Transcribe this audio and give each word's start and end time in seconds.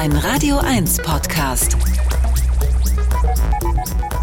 Ein 0.00 0.16
Radio 0.16 0.56
1 0.56 1.02
Podcast. 1.02 1.76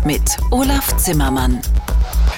Mit 0.03 0.23
Olaf 0.49 0.97
Zimmermann. 0.97 1.61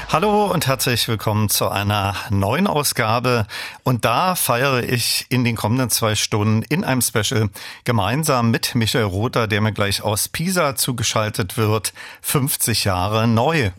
Hallo 0.10 0.52
und 0.52 0.68
herzlich 0.68 1.08
willkommen 1.08 1.48
zu 1.48 1.70
einer 1.70 2.18
neuen 2.32 2.68
Ausgabe. 2.68 3.48
Und 3.84 4.04
da 4.04 4.36
feiere 4.36 4.84
ich 4.84 5.26
in 5.30 5.46
den 5.46 5.55
kommenden 5.55 5.90
zwei 5.90 6.16
Stunden 6.16 6.64
in 6.64 6.84
einem 6.84 7.02
Special 7.02 7.48
gemeinsam 7.86 8.52
mit 8.52 8.76
Michael 8.76 9.05
Rother, 9.05 9.48
der 9.48 9.62
mir 9.62 9.71
gleich 9.71 10.02
aus 10.02 10.28
Pisa 10.28 10.76
zugeschaltet 10.76 11.56
wird, 11.56 11.94
50 12.21 12.84
Jahre 12.84 13.26
neu. 13.26 13.71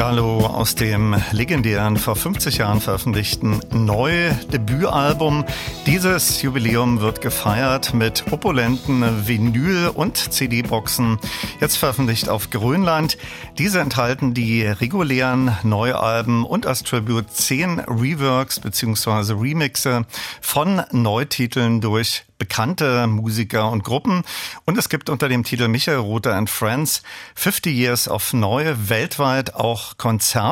Hallo 0.00 0.38
Gallo 0.38 0.49
aus 0.60 0.74
dem 0.74 1.16
legendären 1.32 1.96
vor 1.96 2.16
50 2.16 2.58
Jahren 2.58 2.82
veröffentlichten 2.82 3.60
neue 3.72 4.34
Debütalbum. 4.52 5.46
Dieses 5.86 6.42
Jubiläum 6.42 7.00
wird 7.00 7.22
gefeiert 7.22 7.94
mit 7.94 8.30
opulenten 8.30 9.26
Vinyl- 9.26 9.88
und 9.88 10.18
CD-Boxen, 10.18 11.18
jetzt 11.62 11.78
veröffentlicht 11.78 12.28
auf 12.28 12.50
Grönland. 12.50 13.16
Diese 13.56 13.80
enthalten 13.80 14.34
die 14.34 14.66
regulären 14.66 15.56
Neualben 15.62 16.44
und 16.44 16.66
als 16.66 16.82
Tribute 16.82 17.32
zehn 17.32 17.80
Reworks 17.80 18.60
bzw. 18.60 19.32
Remixe 19.40 20.04
von 20.42 20.82
Neutiteln 20.92 21.80
durch 21.80 22.24
bekannte 22.36 23.06
Musiker 23.06 23.70
und 23.70 23.84
Gruppen. 23.84 24.22
Und 24.64 24.78
es 24.78 24.88
gibt 24.88 25.10
unter 25.10 25.28
dem 25.28 25.44
Titel 25.44 25.68
Michael 25.68 25.98
Rother 25.98 26.34
and 26.34 26.48
Friends 26.48 27.02
50 27.34 27.76
Years 27.76 28.08
of 28.08 28.32
Neu 28.32 28.74
weltweit 28.78 29.54
auch 29.54 29.98
Konzerte 29.98 30.49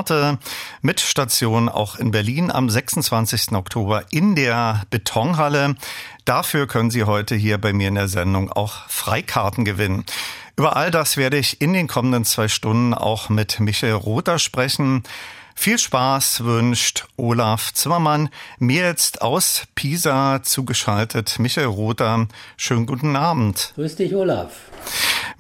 mit 0.83 1.01
Station 1.01 1.69
auch 1.69 1.97
in 1.97 2.11
Berlin 2.11 2.51
am 2.51 2.71
26. 2.71 3.53
Oktober 3.53 4.05
in 4.11 4.35
der 4.35 4.83
Betonhalle. 4.91 5.75
Dafür 6.25 6.67
können 6.67 6.91
Sie 6.91 7.05
heute 7.05 7.35
hier 7.35 7.59
bei 7.59 7.73
mir 7.73 7.89
in 7.89 7.95
der 7.95 8.09
Sendung 8.09 8.53
auch 8.53 8.89
Freikarten 8.89 9.65
gewinnen. 9.65 10.05
Über 10.57 10.77
all 10.77 10.91
das 10.91 11.17
werde 11.17 11.39
ich 11.39 11.61
in 11.61 11.73
den 11.73 11.87
kommenden 11.87 12.25
zwei 12.25 12.49
Stunden 12.49 12.93
auch 12.93 13.29
mit 13.29 13.61
Michael 13.61 13.95
Rother 13.95 14.39
sprechen. 14.39 15.05
Viel 15.55 15.79
Spaß 15.79 16.45
wünscht 16.45 17.07
Olaf 17.17 17.75
Zimmermann. 17.75 18.29
Mir 18.59 18.85
jetzt 18.85 19.23
aus 19.23 19.65
Pisa 19.75 20.41
zugeschaltet 20.45 21.41
Michael 21.41 21.67
Rother. 21.67 22.29
Schönen 22.57 22.87
guten 22.87 23.17
Abend. 23.17 23.73
Grüß 23.75 23.97
dich, 23.97 24.15
Olaf. 24.15 24.51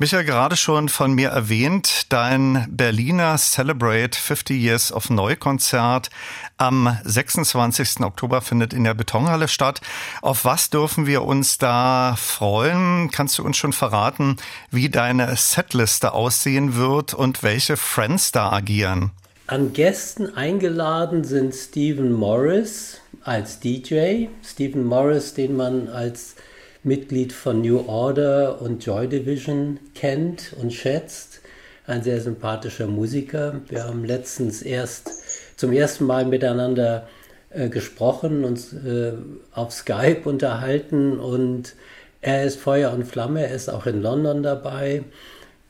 Michael, 0.00 0.22
gerade 0.22 0.56
schon 0.56 0.88
von 0.88 1.12
mir 1.12 1.30
erwähnt, 1.30 2.12
dein 2.12 2.68
Berliner 2.70 3.36
Celebrate 3.36 4.16
50 4.16 4.56
Years 4.56 4.92
of 4.92 5.10
Neu-Konzert 5.10 6.10
am 6.56 6.96
26. 7.02 8.02
Oktober 8.02 8.40
findet 8.40 8.72
in 8.72 8.84
der 8.84 8.94
Betonhalle 8.94 9.48
statt. 9.48 9.80
Auf 10.22 10.44
was 10.44 10.70
dürfen 10.70 11.08
wir 11.08 11.24
uns 11.24 11.58
da 11.58 12.14
freuen? 12.16 13.10
Kannst 13.10 13.38
du 13.38 13.42
uns 13.42 13.56
schon 13.56 13.72
verraten, 13.72 14.36
wie 14.70 14.88
deine 14.88 15.34
Setliste 15.34 16.12
aussehen 16.12 16.76
wird 16.76 17.12
und 17.12 17.42
welche 17.42 17.76
Friends 17.76 18.30
da 18.30 18.52
agieren? 18.52 19.10
An 19.48 19.72
Gästen 19.72 20.32
eingeladen 20.32 21.24
sind 21.24 21.56
Stephen 21.56 22.12
Morris 22.12 23.00
als 23.24 23.58
DJ. 23.58 24.26
Stephen 24.44 24.84
Morris, 24.84 25.34
den 25.34 25.56
man 25.56 25.88
als 25.88 26.36
Mitglied 26.88 27.32
von 27.32 27.60
New 27.60 27.86
Order 27.86 28.60
und 28.60 28.84
Joy 28.84 29.06
Division 29.06 29.78
kennt 29.94 30.54
und 30.60 30.72
schätzt. 30.72 31.40
Ein 31.86 32.02
sehr 32.02 32.20
sympathischer 32.20 32.86
Musiker. 32.86 33.60
Wir 33.68 33.84
haben 33.84 34.04
letztens 34.04 34.62
erst 34.62 35.10
zum 35.56 35.72
ersten 35.72 36.04
Mal 36.04 36.24
miteinander 36.24 37.08
äh, 37.50 37.68
gesprochen, 37.68 38.44
uns 38.44 38.72
äh, 38.72 39.12
auf 39.52 39.72
Skype 39.72 40.22
unterhalten 40.24 41.18
und 41.20 41.74
er 42.20 42.44
ist 42.44 42.58
Feuer 42.58 42.92
und 42.92 43.04
Flamme, 43.04 43.46
er 43.46 43.54
ist 43.54 43.68
auch 43.68 43.86
in 43.86 44.02
London 44.02 44.42
dabei 44.42 45.04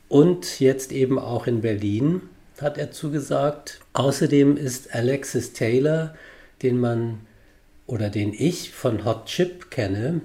und 0.07 0.59
jetzt 0.59 0.91
eben 0.91 1.19
auch 1.19 1.47
in 1.47 1.61
Berlin 1.61 2.21
hat 2.59 2.77
er 2.77 2.91
zugesagt. 2.91 3.79
Außerdem 3.93 4.57
ist 4.57 4.93
Alexis 4.93 5.53
Taylor, 5.53 6.15
den 6.61 6.79
man 6.79 7.19
oder 7.87 8.09
den 8.09 8.33
ich 8.33 8.71
von 8.71 9.05
Hot 9.05 9.25
Chip 9.27 9.71
kenne, 9.71 10.21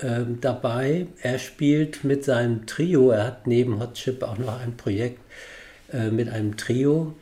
äh, 0.00 0.20
dabei. 0.40 1.06
Er 1.22 1.38
spielt 1.38 2.04
mit 2.04 2.24
seinem 2.24 2.66
Trio, 2.66 3.10
er 3.10 3.24
hat 3.24 3.46
neben 3.46 3.80
Hot 3.80 3.94
Chip 3.94 4.22
auch 4.22 4.38
noch 4.38 4.60
ein 4.60 4.76
Projekt 4.76 5.20
äh, 5.92 6.10
mit 6.10 6.28
einem 6.28 6.56
Trio 6.56 7.14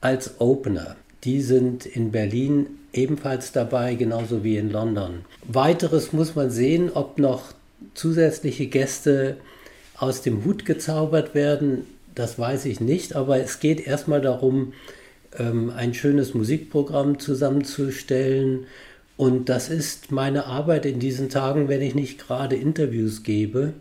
als 0.00 0.40
Opener. 0.40 0.96
Die 1.24 1.42
sind 1.42 1.86
in 1.86 2.12
Berlin 2.12 2.66
ebenfalls 2.92 3.52
dabei, 3.52 3.94
genauso 3.94 4.44
wie 4.44 4.56
in 4.56 4.70
London. 4.70 5.24
Weiteres 5.46 6.12
muss 6.12 6.34
man 6.34 6.50
sehen, 6.50 6.90
ob 6.92 7.18
noch 7.18 7.52
zusätzliche 7.94 8.66
Gäste 8.66 9.36
aus 9.96 10.22
dem 10.22 10.44
Hut 10.44 10.64
gezaubert 10.64 11.34
werden 11.34 11.84
das 12.18 12.38
weiß 12.38 12.64
ich 12.64 12.80
nicht, 12.80 13.14
aber 13.14 13.38
es 13.38 13.60
geht 13.60 13.86
erstmal 13.86 14.20
darum, 14.20 14.72
ähm, 15.38 15.70
ein 15.70 15.94
schönes 15.94 16.34
Musikprogramm 16.34 17.20
zusammenzustellen. 17.20 18.66
Und 19.18 19.48
das 19.48 19.68
ist 19.68 20.12
meine 20.12 20.46
Arbeit 20.46 20.86
in 20.86 21.00
diesen 21.00 21.28
Tagen, 21.28 21.68
wenn 21.68 21.82
ich 21.82 21.96
nicht 21.96 22.20
gerade 22.20 22.54
Interviews 22.54 23.24
gebe, 23.24 23.74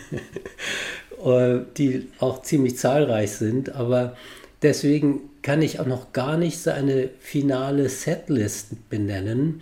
äh, 1.24 1.58
die 1.76 2.08
auch 2.20 2.40
ziemlich 2.40 2.78
zahlreich 2.78 3.32
sind. 3.32 3.74
Aber 3.74 4.16
deswegen 4.62 5.20
kann 5.42 5.60
ich 5.60 5.78
auch 5.78 5.86
noch 5.86 6.14
gar 6.14 6.38
nicht 6.38 6.58
so 6.58 6.70
eine 6.70 7.10
finale 7.20 7.90
Setlist 7.90 8.88
benennen. 8.88 9.60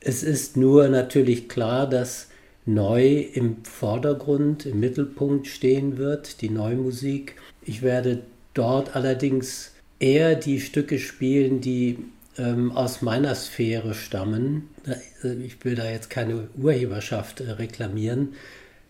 Es 0.00 0.24
ist 0.24 0.56
nur 0.56 0.88
natürlich 0.88 1.48
klar, 1.48 1.88
dass 1.88 2.26
neu 2.66 3.20
im 3.20 3.64
Vordergrund, 3.64 4.66
im 4.66 4.80
Mittelpunkt 4.80 5.46
stehen 5.46 5.96
wird, 5.96 6.40
die 6.40 6.50
Neumusik. 6.50 7.36
Ich 7.64 7.82
werde 7.82 8.22
dort 8.52 8.96
allerdings 8.96 9.70
eher 10.00 10.34
die 10.34 10.60
Stücke 10.60 10.98
spielen, 10.98 11.60
die 11.60 11.98
ähm, 12.38 12.72
aus 12.72 13.02
meiner 13.02 13.34
Sphäre 13.34 13.94
stammen. 13.94 14.68
Äh, 14.86 15.34
ich 15.34 15.64
will 15.64 15.74
da 15.74 15.90
jetzt 15.90 16.10
keine 16.10 16.48
Urheberschaft 16.56 17.40
äh, 17.40 17.50
reklamieren, 17.52 18.34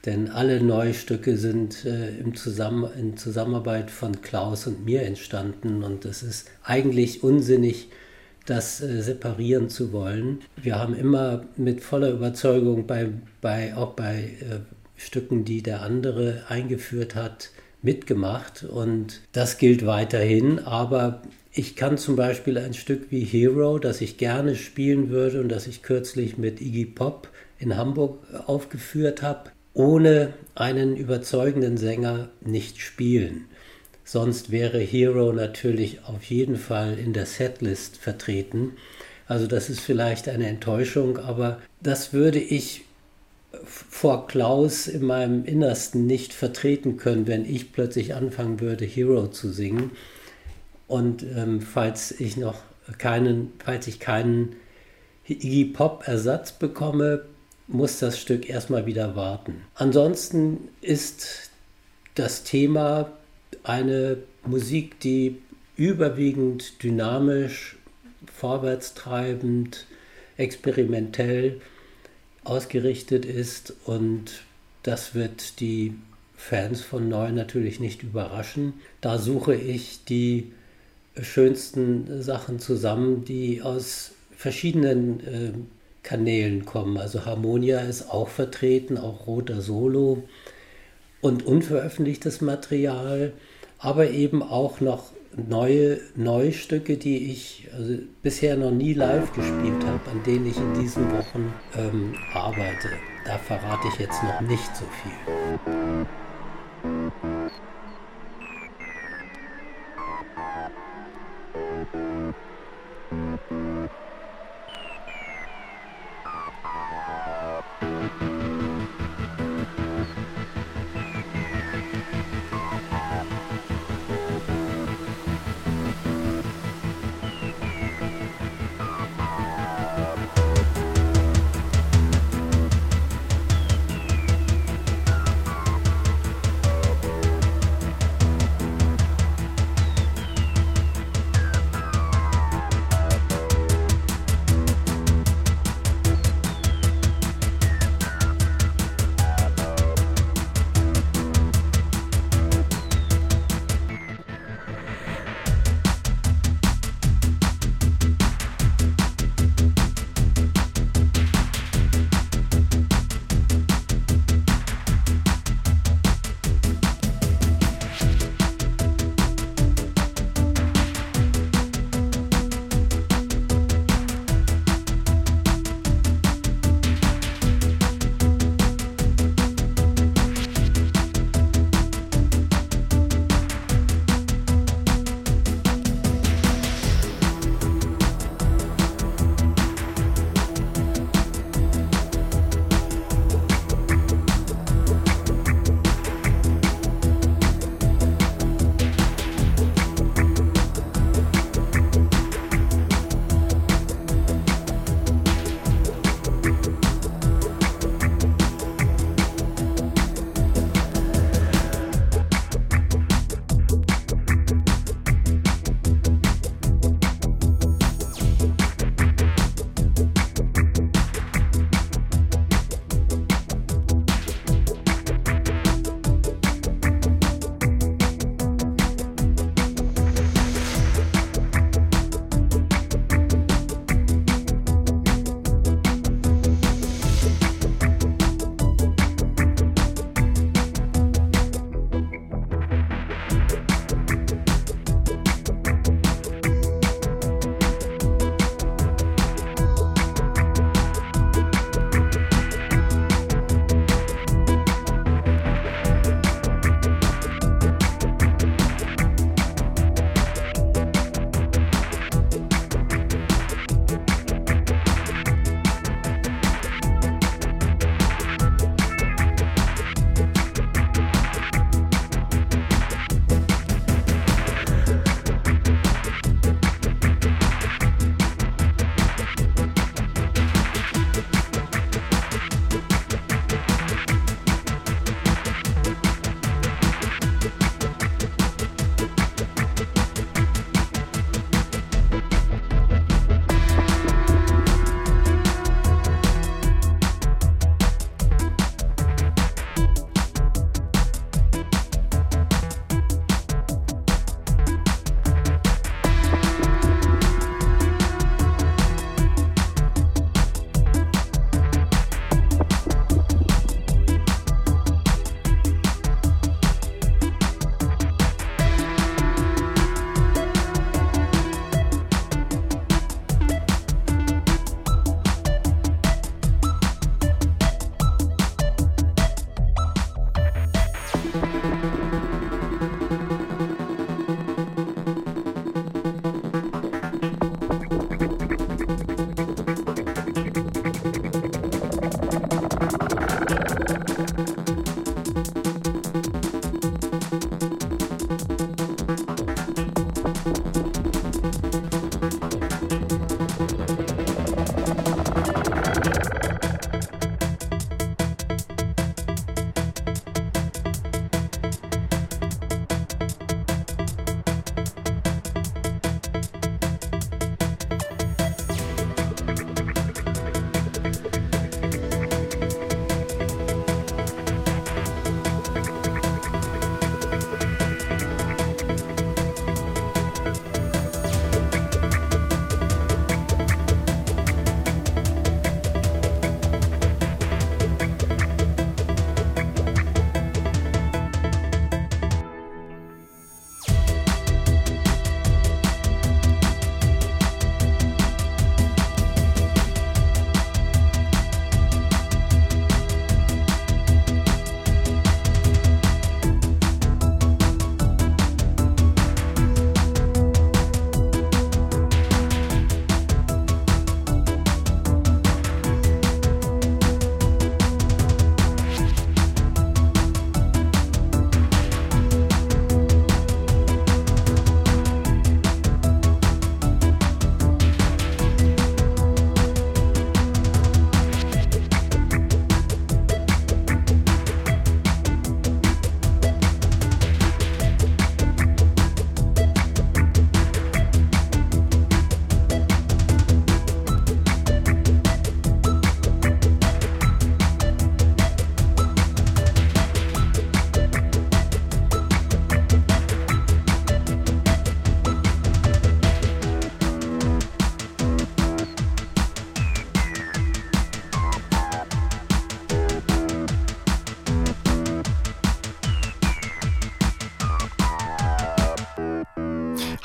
denn 0.05 0.31
alle 0.31 0.63
Neustücke 0.63 1.37
sind 1.37 1.85
äh, 1.85 2.17
im 2.19 2.35
Zusammen 2.35 2.91
in 2.99 3.17
Zusammenarbeit 3.17 3.91
von 3.91 4.21
Klaus 4.23 4.67
und 4.67 4.85
mir 4.85 5.03
entstanden 5.03 5.83
und 5.83 6.05
es 6.05 6.23
ist 6.23 6.51
eigentlich 6.65 7.23
unsinnig, 7.23 7.89
das 8.47 8.81
äh, 8.81 9.03
separieren 9.03 9.69
zu 9.69 9.93
wollen. 9.93 10.41
Wir 10.61 10.79
haben 10.79 10.95
immer 10.95 11.45
mit 11.57 11.83
voller 11.83 12.11
Überzeugung 12.11 12.87
bei, 12.87 13.11
bei 13.41 13.75
auch 13.77 13.93
bei 13.95 14.31
äh, 14.41 14.61
Stücken, 14.97 15.45
die 15.45 15.63
der 15.63 15.83
andere 15.83 16.43
eingeführt 16.49 17.15
hat, 17.15 17.51
mitgemacht 17.83 18.65
und 18.65 19.21
das 19.33 19.59
gilt 19.59 19.87
weiterhin. 19.87 20.61
Aber 20.61 21.23
ich 21.53 21.77
kann 21.77 21.99
zum 21.99 22.17
Beispiel 22.17 22.57
ein 22.57 22.73
Stück 22.73 23.11
wie 23.11 23.25
Hero, 23.25 23.79
das 23.79 24.01
ich 24.01 24.17
gerne 24.17 24.57
spielen 24.57 25.11
würde 25.11 25.41
und 25.41 25.51
das 25.51 25.67
ich 25.67 25.83
kürzlich 25.83 26.39
mit 26.39 26.61
Iggy 26.61 26.87
Pop 26.87 27.29
in 27.59 27.77
Hamburg 27.77 28.19
aufgeführt 28.47 29.23
habe, 29.23 29.51
ohne 29.75 30.33
einen 30.55 30.97
überzeugenden 30.97 31.77
Sänger 31.77 32.31
nicht 32.41 32.81
spielen. 32.81 33.45
Sonst 34.05 34.51
wäre 34.51 34.81
Hero 34.81 35.33
natürlich 35.33 36.05
auf 36.05 36.25
jeden 36.25 36.57
Fall 36.57 36.99
in 36.99 37.13
der 37.13 37.27
Setlist 37.27 37.99
vertreten. 37.99 38.73
Also 39.27 39.47
das 39.47 39.71
ist 39.71 39.81
vielleicht 39.81 40.29
eine 40.29 40.47
Enttäuschung, 40.47 41.19
aber 41.19 41.61
das 41.81 42.13
würde 42.13 42.39
ich 42.39 42.85
vor 43.65 44.27
Klaus 44.27 44.89
in 44.89 45.05
meinem 45.05 45.45
Innersten 45.45 46.07
nicht 46.07 46.33
vertreten 46.33 46.97
können, 46.97 47.27
wenn 47.27 47.45
ich 47.45 47.73
plötzlich 47.73 48.15
anfangen 48.15 48.61
würde, 48.61 48.85
Hero 48.85 49.29
zu 49.29 49.51
singen. 49.51 49.91
Und 50.93 51.23
ähm, 51.23 51.63
falls 51.63 52.11
ich 52.21 52.37
noch 52.37 52.61
keinen, 52.99 53.55
falls 53.65 53.87
ich 53.87 53.99
keinen 53.99 54.57
Iggy 55.27 55.65
Pop 55.65 56.07
Ersatz 56.07 56.53
bekomme, 56.53 57.25
muss 57.67 57.99
das 57.99 58.21
Stück 58.21 58.47
erstmal 58.47 58.85
wieder 58.85 59.17
warten. 59.17 59.63
Ansonsten 59.75 60.69
ist 60.83 61.51
das 62.15 62.45
Thema 62.45 63.11
eine 63.65 64.19
Musik, 64.45 65.01
die 65.01 65.41
überwiegend 65.77 66.83
dynamisch, 66.83 67.79
vorwärtstreibend, 68.31 69.87
experimentell 70.37 71.63
ausgerichtet 72.45 73.25
ist 73.25 73.73
und 73.87 74.43
das 74.83 75.15
wird 75.15 75.59
die 75.59 75.95
Fans 76.37 76.83
von 76.83 77.09
Neu 77.09 77.33
natürlich 77.33 77.81
nicht 77.81 78.03
überraschen. 78.03 78.75
Da 79.01 79.17
suche 79.17 79.55
ich 79.55 80.05
die 80.05 80.53
schönsten 81.21 82.23
Sachen 82.23 82.59
zusammen, 82.59 83.25
die 83.25 83.63
aus 83.63 84.13
verschiedenen 84.37 85.21
äh, 85.21 85.53
Kanälen 86.03 86.65
kommen. 86.65 86.97
Also 86.97 87.27
Harmonia 87.27 87.81
ist 87.81 88.11
auch 88.11 88.29
vertreten, 88.29 88.99
auch 88.99 89.27
Roter 89.27 89.61
Solo 89.61 90.25
und 91.21 91.47
unveröffentlichtes 91.47 92.41
Material 92.41 93.33
aber 93.83 94.11
eben 94.11 94.43
auch 94.43 94.81
noch 94.81 95.11
neue 95.37 95.99
Neustücke, 96.15 96.97
die 96.97 97.33
ich 97.33 97.69
also 97.77 97.99
bisher 98.23 98.57
noch 98.57 98.71
nie 98.71 98.95
live 98.95 99.33
gespielt 99.33 99.85
habe, 99.85 100.11
an 100.11 100.23
denen 100.25 100.47
ich 100.47 100.57
in 100.57 100.75
diesen 100.81 101.11
Wochen 101.11 101.53
ähm, 101.77 102.15
arbeite. 102.33 102.91
Da 103.25 103.39
verrate 103.39 103.89
ich 103.89 103.99
jetzt 103.99 104.23
noch 104.23 104.41
nicht 104.43 104.71
so 104.77 104.85
viel. 105.03 105.13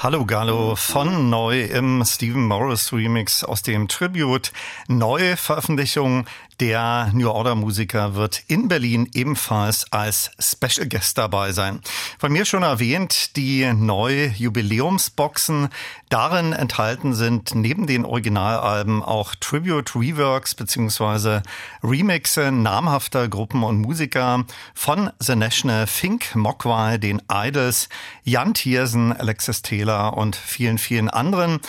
Hallo 0.07 0.23
Gallo 0.25 0.77
von 0.77 1.29
neu 1.29 1.63
im 1.63 2.01
Stephen 2.05 2.45
Morris 2.45 2.93
Remix 2.93 3.43
aus 3.43 3.61
dem 3.61 3.89
Tribute. 3.89 4.53
Neue 4.87 5.35
Veröffentlichung 5.35 6.25
der 6.61 7.11
New 7.13 7.29
Order 7.29 7.55
Musiker 7.55 8.15
wird 8.15 8.41
in 8.47 8.69
Berlin 8.69 9.09
ebenfalls 9.13 9.91
als 9.91 10.31
Special 10.39 10.87
Guest 10.87 11.17
dabei 11.17 11.51
sein. 11.51 11.81
Von 12.19 12.31
mir 12.31 12.45
schon 12.45 12.63
erwähnt, 12.63 13.35
die 13.35 13.71
neue 13.73 14.29
Jubiläumsboxen. 14.29 15.69
Darin 16.09 16.51
enthalten 16.51 17.13
sind 17.13 17.53
neben 17.53 17.85
den 17.85 18.05
Originalalben 18.05 19.03
auch 19.03 19.35
Tribute 19.35 19.95
Reworks 19.95 20.55
bzw. 20.55 21.41
Remixe 21.83 22.51
namhafter 22.51 23.27
Gruppen 23.27 23.61
und 23.61 23.81
Musiker 23.81 24.45
von 24.73 25.11
The 25.19 25.35
National, 25.35 25.85
Fink, 25.85 26.35
Mogwai, 26.35 26.97
den 26.97 27.21
Idols, 27.31 27.87
Jan 28.23 28.55
Thiersen, 28.55 29.13
Alexis 29.13 29.61
Taylor 29.61 30.17
und 30.17 30.35
vielen, 30.35 30.79
vielen 30.79 31.11
anderen. 31.11 31.59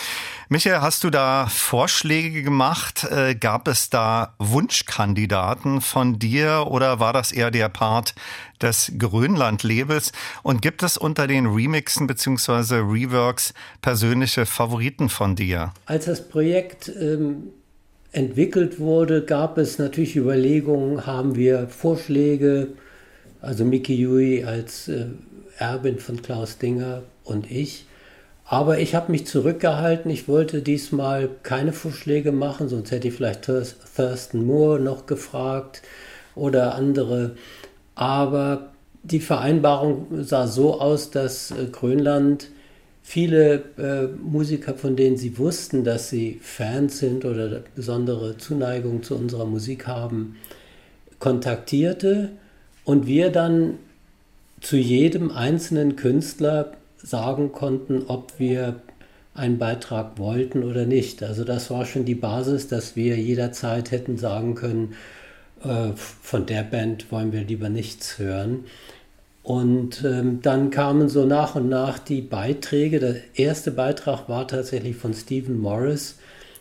Michael, 0.51 0.81
hast 0.81 1.03
du 1.03 1.11
da 1.11 1.45
Vorschläge 1.45 2.41
gemacht? 2.41 3.03
Äh, 3.03 3.35
gab 3.35 3.67
es 3.67 3.91
da 3.91 4.33
Wunschkandidaten 4.39 5.79
von 5.79 6.17
dir 6.17 6.65
oder 6.71 6.99
war 6.99 7.13
das 7.13 7.31
eher 7.31 7.51
der 7.51 7.69
Part 7.69 8.15
des 8.59 8.91
Grönland-Labels? 8.97 10.11
Und 10.41 10.63
gibt 10.63 10.81
es 10.81 10.97
unter 10.97 11.27
den 11.27 11.45
Remixen 11.45 12.07
bzw. 12.07 12.77
Reworks 12.77 13.53
persönliche 13.83 14.47
Favoriten 14.47 15.09
von 15.09 15.35
dir? 15.35 15.71
Als 15.85 16.05
das 16.05 16.27
Projekt 16.27 16.91
ähm, 16.99 17.49
entwickelt 18.11 18.79
wurde, 18.79 19.23
gab 19.23 19.59
es 19.59 19.77
natürlich 19.77 20.15
Überlegungen, 20.15 21.05
haben 21.05 21.35
wir 21.35 21.67
Vorschläge, 21.67 22.69
also 23.39 23.65
Mickey 23.65 23.93
Yui 23.93 24.43
als 24.43 24.87
äh, 24.87 25.05
Erbin 25.59 25.99
von 25.99 26.23
Klaus 26.23 26.57
Dinger 26.57 27.03
und 27.23 27.51
ich 27.51 27.85
aber 28.51 28.79
ich 28.79 28.95
habe 28.95 29.11
mich 29.11 29.27
zurückgehalten. 29.27 30.09
Ich 30.09 30.27
wollte 30.27 30.63
diesmal 30.63 31.29
keine 31.43 31.71
Vorschläge 31.71 32.31
machen, 32.31 32.67
sonst 32.67 32.89
hätte 32.89 33.07
ich 33.07 33.13
vielleicht 33.13 33.43
Thurston 33.43 34.43
Moore 34.43 34.79
noch 34.79 35.05
gefragt 35.05 35.83
oder 36.33 36.73
andere. 36.73 37.35
Aber 37.93 38.71
die 39.03 39.19
Vereinbarung 39.19 40.23
sah 40.23 40.47
so 40.47 40.81
aus, 40.81 41.11
dass 41.11 41.51
äh, 41.51 41.67
Grönland 41.71 42.47
viele 43.03 43.63
äh, 43.77 44.07
Musiker, 44.19 44.73
von 44.73 44.95
denen 44.95 45.15
sie 45.15 45.37
wussten, 45.37 45.83
dass 45.83 46.09
sie 46.09 46.39
Fans 46.41 46.97
sind 46.97 47.25
oder 47.25 47.61
besondere 47.75 48.37
Zuneigung 48.37 49.03
zu 49.03 49.15
unserer 49.15 49.45
Musik 49.45 49.85
haben, 49.85 50.37
kontaktierte 51.19 52.31
und 52.83 53.05
wir 53.05 53.29
dann 53.29 53.75
zu 54.59 54.75
jedem 54.75 55.29
einzelnen 55.29 55.95
Künstler 55.95 56.73
sagen 57.01 57.51
konnten, 57.51 58.03
ob 58.07 58.39
wir 58.39 58.81
einen 59.33 59.57
Beitrag 59.57 60.17
wollten 60.17 60.63
oder 60.63 60.85
nicht. 60.85 61.23
Also 61.23 61.43
das 61.43 61.69
war 61.71 61.85
schon 61.85 62.05
die 62.05 62.15
Basis, 62.15 62.67
dass 62.67 62.95
wir 62.95 63.17
jederzeit 63.17 63.91
hätten 63.91 64.17
sagen 64.17 64.55
können, 64.55 64.95
äh, 65.63 65.91
von 65.95 66.45
der 66.45 66.63
Band 66.63 67.11
wollen 67.11 67.31
wir 67.31 67.41
lieber 67.41 67.69
nichts 67.69 68.19
hören. 68.19 68.65
Und 69.43 70.03
ähm, 70.03 70.41
dann 70.41 70.69
kamen 70.69 71.09
so 71.09 71.25
nach 71.25 71.55
und 71.55 71.69
nach 71.69 71.99
die 71.99 72.21
Beiträge. 72.21 72.99
Der 72.99 73.15
erste 73.33 73.71
Beitrag 73.71 74.27
war 74.27 74.47
tatsächlich 74.47 74.95
von 74.95 75.13
Stephen 75.13 75.59
Morris 75.59 76.17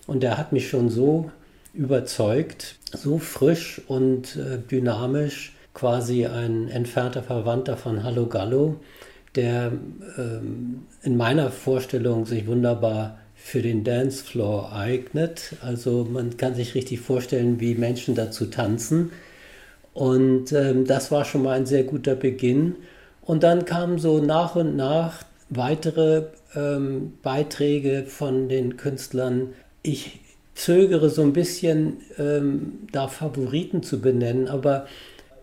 und 0.07 0.23
der 0.23 0.39
hat 0.39 0.53
mich 0.53 0.69
schon 0.69 0.89
so 0.89 1.31
überzeugt, 1.75 2.77
so 2.93 3.19
frisch 3.19 3.83
und 3.89 4.37
äh, 4.37 4.59
dynamisch, 4.71 5.53
quasi 5.75 6.27
ein 6.27 6.69
entfernter 6.69 7.23
Verwandter 7.23 7.77
von 7.77 8.05
Hallo 8.05 8.27
Gallo 8.27 8.77
der 9.35 9.73
ähm, 10.17 10.87
in 11.03 11.17
meiner 11.17 11.51
Vorstellung 11.51 12.27
sich 12.27 12.47
wunderbar 12.47 13.19
für 13.35 13.63
den 13.63 13.85
Dancefloor 13.85 14.73
eignet. 14.73 15.55
Also 15.63 16.07
man 16.11 16.37
kann 16.37 16.55
sich 16.55 16.75
richtig 16.75 17.01
vorstellen, 17.01 17.61
wie 17.61 17.75
Menschen 17.75 18.15
dazu 18.15 18.47
tanzen. 18.47 19.11
Und 19.95 20.53
ähm, 20.53 20.85
das 20.87 21.11
war 21.11 21.25
schon 21.25 21.43
mal 21.43 21.57
ein 21.57 21.67
sehr 21.67 21.85
guter 21.85 22.15
Beginn. 22.15 22.77
Und 23.23 23.43
dann 23.43 23.65
kamen 23.65 23.99
so 23.99 24.19
nach 24.19 24.57
und 24.57 24.77
nach 24.77 25.25
weitere 25.51 26.25
ähm, 26.55 27.15
Beiträge 27.23 28.05
von 28.07 28.49
den 28.49 28.77
Künstlern. 28.77 29.55
Ich 29.83 30.21
zögere 30.55 31.09
so 31.09 31.23
ein 31.23 31.33
bisschen, 31.33 31.99
ähm, 32.19 32.87
da 32.93 33.09
Favoriten 33.09 33.83
zu 33.83 34.01
benennen, 34.01 34.49
aber 34.49 34.87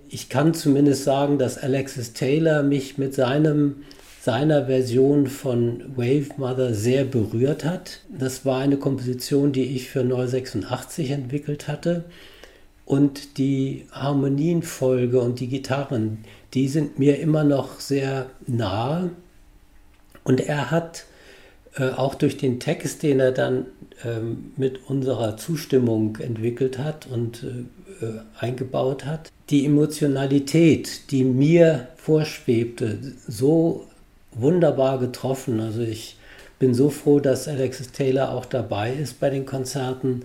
ich 0.09 0.29
kann 0.29 0.53
zumindest 0.53 1.03
sagen, 1.03 1.37
dass 1.37 1.57
Alexis 1.57 2.13
Taylor 2.13 2.63
mich 2.63 2.97
mit 2.97 3.13
seinem, 3.13 3.83
seiner 4.21 4.65
Version 4.65 5.27
von 5.27 5.83
Wave 5.95 6.29
Mother 6.37 6.73
sehr 6.73 7.05
berührt 7.05 7.65
hat. 7.65 8.01
Das 8.09 8.45
war 8.45 8.59
eine 8.59 8.77
Komposition, 8.77 9.51
die 9.51 9.75
ich 9.75 9.89
für 9.89 10.03
Neu 10.03 10.27
86 10.27 11.11
entwickelt 11.11 11.67
hatte. 11.67 12.05
Und 12.85 13.39
die 13.39 13.87
Harmonienfolge 13.91 15.19
und 15.19 15.39
die 15.39 15.47
Gitarren, 15.47 16.19
die 16.53 16.67
sind 16.67 16.99
mir 16.99 17.19
immer 17.19 17.43
noch 17.43 17.79
sehr 17.79 18.27
nahe. 18.45 19.09
Und 20.23 20.39
er 20.39 20.69
hat 20.69 21.05
äh, 21.77 21.89
auch 21.89 22.13
durch 22.15 22.37
den 22.37 22.59
Text, 22.59 23.01
den 23.01 23.19
er 23.19 23.31
dann 23.31 23.65
ähm, 24.03 24.51
mit 24.55 24.87
unserer 24.87 25.35
Zustimmung 25.37 26.17
entwickelt 26.17 26.77
hat 26.77 27.07
und 27.07 27.43
äh 27.43 27.65
eingebaut 28.39 29.05
hat, 29.05 29.31
die 29.49 29.65
Emotionalität, 29.65 31.11
die 31.11 31.23
mir 31.23 31.87
vorschwebte, 31.97 32.97
so 33.27 33.87
wunderbar 34.31 34.99
getroffen. 34.99 35.59
Also 35.59 35.81
ich 35.81 36.17
bin 36.59 36.73
so 36.73 36.89
froh, 36.89 37.19
dass 37.19 37.47
Alexis 37.47 37.91
Taylor 37.91 38.31
auch 38.31 38.45
dabei 38.45 38.93
ist 38.93 39.19
bei 39.19 39.29
den 39.29 39.45
Konzerten 39.45 40.23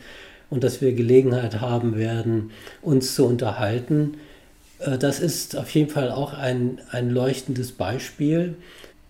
und 0.49 0.65
dass 0.65 0.81
wir 0.81 0.93
Gelegenheit 0.93 1.61
haben 1.61 1.97
werden, 1.97 2.51
uns 2.83 3.15
zu 3.15 3.27
unterhalten. 3.27 4.15
Äh, 4.81 4.99
das 4.99 5.21
ist 5.21 5.57
auf 5.57 5.71
jeden 5.71 5.91
Fall 5.91 6.11
auch 6.11 6.35
ein, 6.35 6.81
ein 6.91 7.11
leuchtendes 7.11 7.73
Beispiel. 7.73 8.57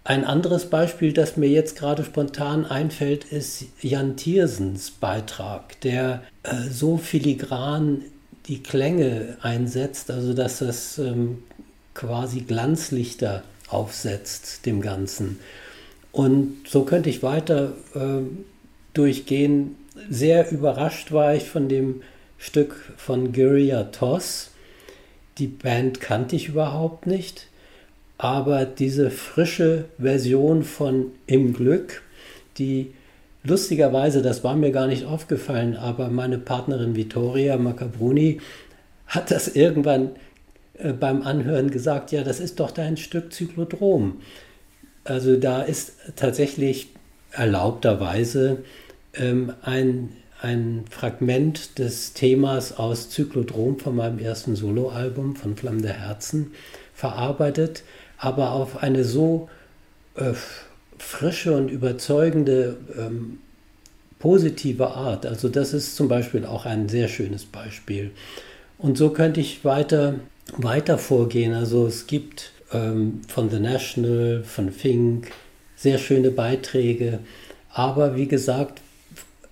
Ein 0.04 0.24
anderes 0.24 0.66
Beispiel, 0.66 1.12
das 1.12 1.36
mir 1.36 1.48
jetzt 1.48 1.76
gerade 1.78 2.04
spontan 2.04 2.64
einfällt, 2.64 3.24
ist 3.24 3.64
Jan 3.80 4.16
Thiersens 4.16 4.90
Beitrag, 4.90 5.80
der 5.82 6.22
äh, 6.42 6.68
so 6.70 6.96
filigran 6.96 8.02
die 8.46 8.62
Klänge 8.62 9.36
einsetzt, 9.42 10.10
also 10.10 10.34
dass 10.34 10.58
das 10.58 10.98
ähm, 10.98 11.42
quasi 11.94 12.40
Glanzlichter 12.40 13.42
aufsetzt 13.68 14.66
dem 14.66 14.80
Ganzen. 14.80 15.38
Und 16.12 16.56
so 16.68 16.84
könnte 16.84 17.10
ich 17.10 17.22
weiter 17.22 17.74
äh, 17.94 18.22
durchgehen. 18.94 19.76
Sehr 20.08 20.50
überrascht 20.50 21.12
war 21.12 21.34
ich 21.34 21.44
von 21.44 21.68
dem 21.68 22.02
Stück 22.38 22.74
von 22.96 23.32
Guerilla 23.32 23.84
Toss. 23.84 24.50
Die 25.38 25.46
Band 25.46 26.00
kannte 26.00 26.36
ich 26.36 26.48
überhaupt 26.48 27.06
nicht, 27.06 27.48
aber 28.18 28.64
diese 28.64 29.10
frische 29.10 29.86
Version 29.98 30.64
von 30.64 31.12
Im 31.26 31.52
Glück, 31.52 32.02
die 32.58 32.92
Lustigerweise, 33.42 34.20
das 34.20 34.44
war 34.44 34.54
mir 34.54 34.70
gar 34.70 34.86
nicht 34.86 35.04
aufgefallen, 35.04 35.76
aber 35.76 36.08
meine 36.08 36.38
Partnerin 36.38 36.94
Vittoria 36.94 37.56
Macabruni 37.56 38.40
hat 39.06 39.30
das 39.30 39.48
irgendwann 39.48 40.10
äh, 40.78 40.92
beim 40.92 41.22
Anhören 41.22 41.70
gesagt, 41.70 42.12
ja, 42.12 42.22
das 42.22 42.38
ist 42.38 42.60
doch 42.60 42.70
dein 42.70 42.96
Stück 42.96 43.32
Zyklodrom. 43.32 44.20
Also 45.04 45.36
da 45.36 45.62
ist 45.62 45.94
tatsächlich 46.16 46.88
erlaubterweise 47.32 48.58
ähm, 49.14 49.52
ein, 49.62 50.10
ein 50.42 50.84
Fragment 50.90 51.78
des 51.78 52.12
Themas 52.12 52.76
aus 52.78 53.08
Zyklodrom 53.08 53.78
von 53.78 53.96
meinem 53.96 54.18
ersten 54.18 54.54
Soloalbum 54.54 55.36
von 55.36 55.56
Flammende 55.56 55.92
Herzen 55.92 56.52
verarbeitet, 56.94 57.84
aber 58.18 58.52
auf 58.52 58.82
eine 58.82 59.04
so 59.04 59.48
äh, 60.16 60.34
frische 61.00 61.56
und 61.56 61.70
überzeugende 61.70 62.76
ähm, 62.96 63.38
positive 64.18 64.88
Art. 64.88 65.24
Also 65.24 65.48
das 65.48 65.72
ist 65.72 65.96
zum 65.96 66.08
Beispiel 66.08 66.44
auch 66.44 66.66
ein 66.66 66.88
sehr 66.88 67.08
schönes 67.08 67.46
Beispiel. 67.46 68.10
Und 68.78 68.98
so 68.98 69.10
könnte 69.10 69.40
ich 69.40 69.64
weiter, 69.64 70.16
weiter 70.56 70.98
vorgehen. 70.98 71.54
Also 71.54 71.86
es 71.86 72.06
gibt 72.06 72.52
ähm, 72.72 73.22
von 73.28 73.50
The 73.50 73.58
National, 73.58 74.44
von 74.44 74.70
Fink 74.70 75.32
sehr 75.74 75.98
schöne 75.98 76.30
Beiträge. 76.30 77.20
Aber 77.72 78.14
wie 78.14 78.28
gesagt, 78.28 78.82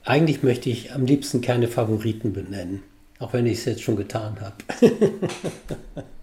eigentlich 0.04 0.42
möchte 0.42 0.68
ich 0.68 0.92
am 0.92 1.06
liebsten 1.06 1.40
keine 1.40 1.66
Favoriten 1.66 2.34
benennen. 2.34 2.82
Auch 3.18 3.32
wenn 3.32 3.46
ich 3.46 3.58
es 3.58 3.64
jetzt 3.64 3.82
schon 3.82 3.96
getan 3.96 4.36
habe. 4.40 4.56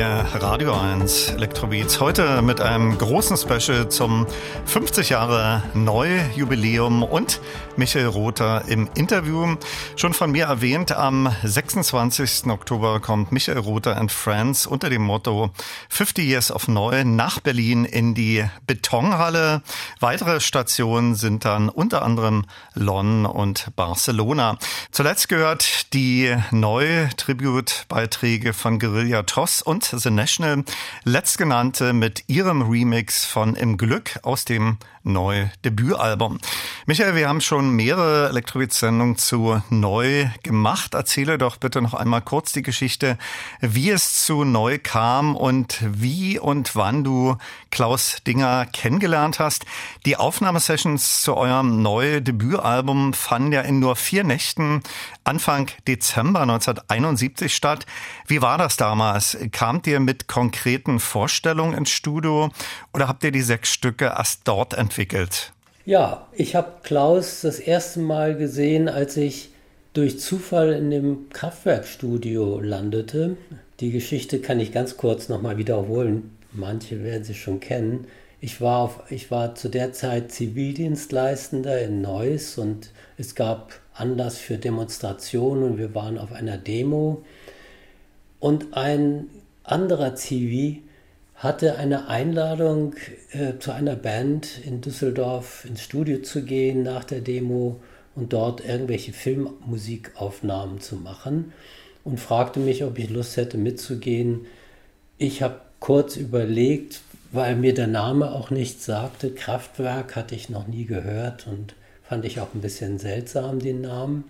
die 0.00 0.38
Radio 0.38 0.72
1 0.72 1.32
Elektrobeats. 1.32 2.00
Heute 2.00 2.40
mit 2.40 2.62
einem 2.62 2.96
großen 2.96 3.36
Special 3.36 3.90
zum 3.90 4.26
50 4.64 5.10
Jahre 5.10 5.62
Neujubiläum 5.74 7.02
und 7.02 7.42
Michael 7.76 8.06
Rother 8.06 8.64
im 8.68 8.88
Interview. 8.94 9.56
Schon 9.96 10.14
von 10.14 10.30
mir 10.30 10.46
erwähnt, 10.46 10.92
am 10.92 11.30
26. 11.42 12.46
Oktober 12.46 13.00
kommt 13.00 13.30
Michael 13.30 13.58
Rother 13.58 13.98
and 13.98 14.10
Friends 14.10 14.66
unter 14.66 14.88
dem 14.88 15.02
Motto 15.02 15.50
50 15.90 16.24
Years 16.24 16.50
of 16.50 16.68
Neu 16.68 17.04
nach 17.04 17.40
Berlin 17.40 17.84
in 17.84 18.14
die 18.14 18.46
Betonhalle. 18.66 19.60
Weitere 19.98 20.40
Stationen 20.40 21.14
sind 21.14 21.44
dann 21.44 21.68
unter 21.68 22.02
anderem 22.02 22.46
London 22.72 23.26
und 23.26 23.76
Barcelona. 23.76 24.56
Zuletzt 24.92 25.28
gehört 25.28 25.92
die 25.92 26.34
Neu-Tribute-Beiträge 26.52 28.54
von 28.54 28.78
Guerilla 28.78 29.24
Toss 29.24 29.60
und 29.60 29.89
The 29.98 30.10
National, 30.10 30.64
letztgenannte 31.04 31.92
mit 31.92 32.24
ihrem 32.28 32.62
Remix 32.62 33.24
von 33.24 33.54
Im 33.54 33.76
Glück 33.76 34.18
aus 34.22 34.44
dem 34.44 34.78
Neu 35.02 35.48
Debütalbum. 35.64 36.38
Michael, 36.84 37.14
wir 37.14 37.28
haben 37.28 37.40
schon 37.40 37.70
mehrere 37.70 38.28
Elektrobeat-Sendungen 38.28 39.16
zu 39.16 39.62
Neu 39.70 40.26
gemacht. 40.42 40.92
Erzähle 40.92 41.38
doch 41.38 41.56
bitte 41.56 41.80
noch 41.80 41.94
einmal 41.94 42.20
kurz 42.20 42.52
die 42.52 42.60
Geschichte, 42.60 43.16
wie 43.60 43.90
es 43.90 44.24
zu 44.24 44.44
Neu 44.44 44.78
kam 44.82 45.36
und 45.36 45.78
wie 45.82 46.38
und 46.38 46.76
wann 46.76 47.02
du 47.02 47.38
Klaus 47.70 48.18
Dinger 48.26 48.66
kennengelernt 48.66 49.38
hast. 49.38 49.64
Die 50.04 50.18
Aufnahmesessions 50.18 51.22
zu 51.22 51.34
eurem 51.34 51.80
Neu 51.80 52.20
Debütalbum 52.20 53.14
fanden 53.14 53.52
ja 53.52 53.62
in 53.62 53.78
nur 53.78 53.96
vier 53.96 54.24
Nächten 54.24 54.82
Anfang 55.24 55.70
Dezember 55.88 56.42
1971 56.42 57.54
statt. 57.54 57.86
Wie 58.26 58.42
war 58.42 58.58
das 58.58 58.76
damals? 58.76 59.38
Kamt 59.52 59.86
ihr 59.86 60.00
mit 60.00 60.28
konkreten 60.28 61.00
Vorstellungen 61.00 61.72
ins 61.72 61.90
Studio 61.90 62.50
oder 62.92 63.08
habt 63.08 63.24
ihr 63.24 63.30
die 63.30 63.42
sechs 63.42 63.72
Stücke 63.72 64.06
erst 64.16 64.42
dort 64.44 64.74
entwickelt? 64.74 64.89
Ja, 65.86 66.28
ich 66.32 66.54
habe 66.54 66.72
Klaus 66.82 67.40
das 67.40 67.58
erste 67.58 68.00
Mal 68.00 68.36
gesehen, 68.36 68.88
als 68.88 69.16
ich 69.16 69.50
durch 69.92 70.20
Zufall 70.20 70.72
in 70.72 70.90
dem 70.90 71.30
Kraftwerkstudio 71.30 72.60
landete. 72.60 73.36
Die 73.80 73.90
Geschichte 73.90 74.40
kann 74.40 74.60
ich 74.60 74.72
ganz 74.72 74.96
kurz 74.96 75.28
nochmal 75.28 75.56
wiederholen. 75.56 76.36
Manche 76.52 77.02
werden 77.02 77.24
sie 77.24 77.34
schon 77.34 77.60
kennen. 77.60 78.06
Ich 78.40 78.60
war, 78.60 78.78
auf, 78.78 79.02
ich 79.10 79.30
war 79.30 79.54
zu 79.54 79.68
der 79.68 79.92
Zeit 79.92 80.32
Zivildienstleistender 80.32 81.80
in 81.82 82.00
Neuss 82.00 82.56
und 82.56 82.90
es 83.18 83.34
gab 83.34 83.72
Anlass 83.92 84.38
für 84.38 84.56
Demonstrationen 84.56 85.64
und 85.64 85.78
wir 85.78 85.94
waren 85.94 86.18
auf 86.18 86.32
einer 86.32 86.56
Demo. 86.56 87.24
Und 88.38 88.74
ein 88.74 89.26
anderer 89.62 90.14
Zivi 90.14 90.82
hatte 91.40 91.78
eine 91.78 92.08
Einladung 92.08 92.94
äh, 93.32 93.58
zu 93.58 93.72
einer 93.72 93.96
Band 93.96 94.60
in 94.62 94.82
Düsseldorf 94.82 95.64
ins 95.64 95.82
Studio 95.82 96.20
zu 96.20 96.44
gehen 96.44 96.82
nach 96.82 97.02
der 97.02 97.22
Demo 97.22 97.80
und 98.14 98.34
dort 98.34 98.62
irgendwelche 98.62 99.14
Filmmusikaufnahmen 99.14 100.80
zu 100.80 100.96
machen 100.96 101.54
und 102.04 102.20
fragte 102.20 102.60
mich, 102.60 102.84
ob 102.84 102.98
ich 102.98 103.08
Lust 103.08 103.38
hätte 103.38 103.56
mitzugehen. 103.56 104.42
Ich 105.16 105.42
habe 105.42 105.62
kurz 105.80 106.16
überlegt, 106.16 107.00
weil 107.32 107.56
mir 107.56 107.72
der 107.72 107.86
Name 107.86 108.32
auch 108.32 108.50
nichts 108.50 108.84
sagte. 108.84 109.30
Kraftwerk 109.30 110.16
hatte 110.16 110.34
ich 110.34 110.50
noch 110.50 110.66
nie 110.66 110.84
gehört 110.84 111.46
und 111.46 111.74
fand 112.02 112.26
ich 112.26 112.38
auch 112.40 112.52
ein 112.54 112.60
bisschen 112.60 112.98
seltsam, 112.98 113.60
den 113.60 113.80
Namen. 113.80 114.24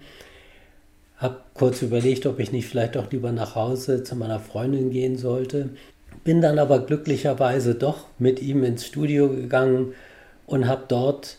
Habe 1.16 1.40
kurz 1.54 1.82
überlegt, 1.82 2.24
ob 2.26 2.38
ich 2.38 2.52
nicht 2.52 2.68
vielleicht 2.68 2.96
auch 2.96 3.10
lieber 3.10 3.32
nach 3.32 3.56
Hause 3.56 4.04
zu 4.04 4.14
meiner 4.14 4.38
Freundin 4.38 4.90
gehen 4.90 5.18
sollte. 5.18 5.70
Bin 6.24 6.40
dann 6.40 6.58
aber 6.58 6.80
glücklicherweise 6.80 7.74
doch 7.74 8.06
mit 8.18 8.42
ihm 8.42 8.62
ins 8.64 8.86
Studio 8.86 9.28
gegangen 9.28 9.94
und 10.46 10.66
habe 10.66 10.84
dort 10.88 11.36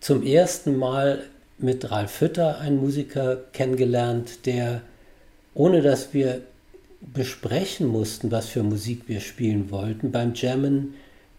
zum 0.00 0.24
ersten 0.24 0.76
Mal 0.76 1.22
mit 1.58 1.90
Ralf 1.90 2.10
Fütter 2.10 2.58
einen 2.58 2.78
Musiker 2.78 3.38
kennengelernt, 3.52 4.46
der, 4.46 4.82
ohne 5.54 5.82
dass 5.82 6.14
wir 6.14 6.42
besprechen 7.00 7.86
mussten, 7.86 8.30
was 8.30 8.48
für 8.48 8.62
Musik 8.62 9.02
wir 9.06 9.20
spielen 9.20 9.70
wollten, 9.70 10.10
beim 10.10 10.34
Jammen 10.34 10.94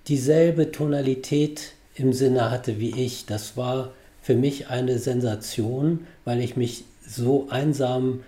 dieselbe 0.07 0.71
Tonalität 0.71 1.73
im 1.95 2.13
Sinne 2.13 2.49
hatte 2.49 2.79
wie 2.79 2.91
ich. 2.91 3.25
Das 3.25 3.57
war 3.57 3.91
für 4.21 4.35
mich 4.35 4.69
eine 4.69 4.99
Sensation, 4.99 6.07
weil 6.25 6.41
ich 6.41 6.55
mich 6.55 6.85
so 7.05 7.47
einsam 7.49 8.21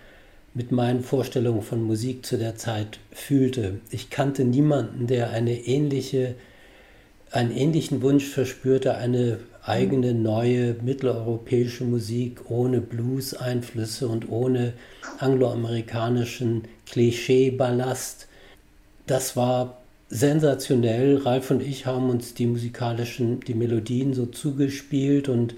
mit 0.53 0.71
meinen 0.71 1.01
Vorstellungen 1.01 1.61
von 1.61 1.81
Musik 1.81 2.25
zu 2.25 2.37
der 2.37 2.55
Zeit 2.55 2.99
fühlte. 3.11 3.79
Ich 3.89 4.09
kannte 4.09 4.43
niemanden, 4.43 5.07
der 5.07 5.29
eine 5.29 5.53
ähnliche, 5.53 6.35
einen 7.31 7.51
ähnlichen 7.51 8.01
Wunsch 8.01 8.25
verspürte, 8.25 8.95
eine 8.95 9.39
eigene 9.63 10.13
neue 10.13 10.75
mitteleuropäische 10.81 11.83
Musik 11.83 12.49
ohne 12.49 12.81
Blues-Einflüsse 12.81 14.07
und 14.07 14.29
ohne 14.29 14.73
angloamerikanischen 15.19 16.63
Klischee-Ballast. 16.87 18.27
Das 19.07 19.37
war 19.37 19.81
sensationell. 20.09 21.17
Ralf 21.17 21.51
und 21.51 21.61
ich 21.61 21.85
haben 21.85 22.09
uns 22.09 22.33
die 22.33 22.47
musikalischen, 22.47 23.39
die 23.41 23.53
Melodien 23.53 24.13
so 24.13 24.25
zugespielt 24.25 25.29
und 25.29 25.55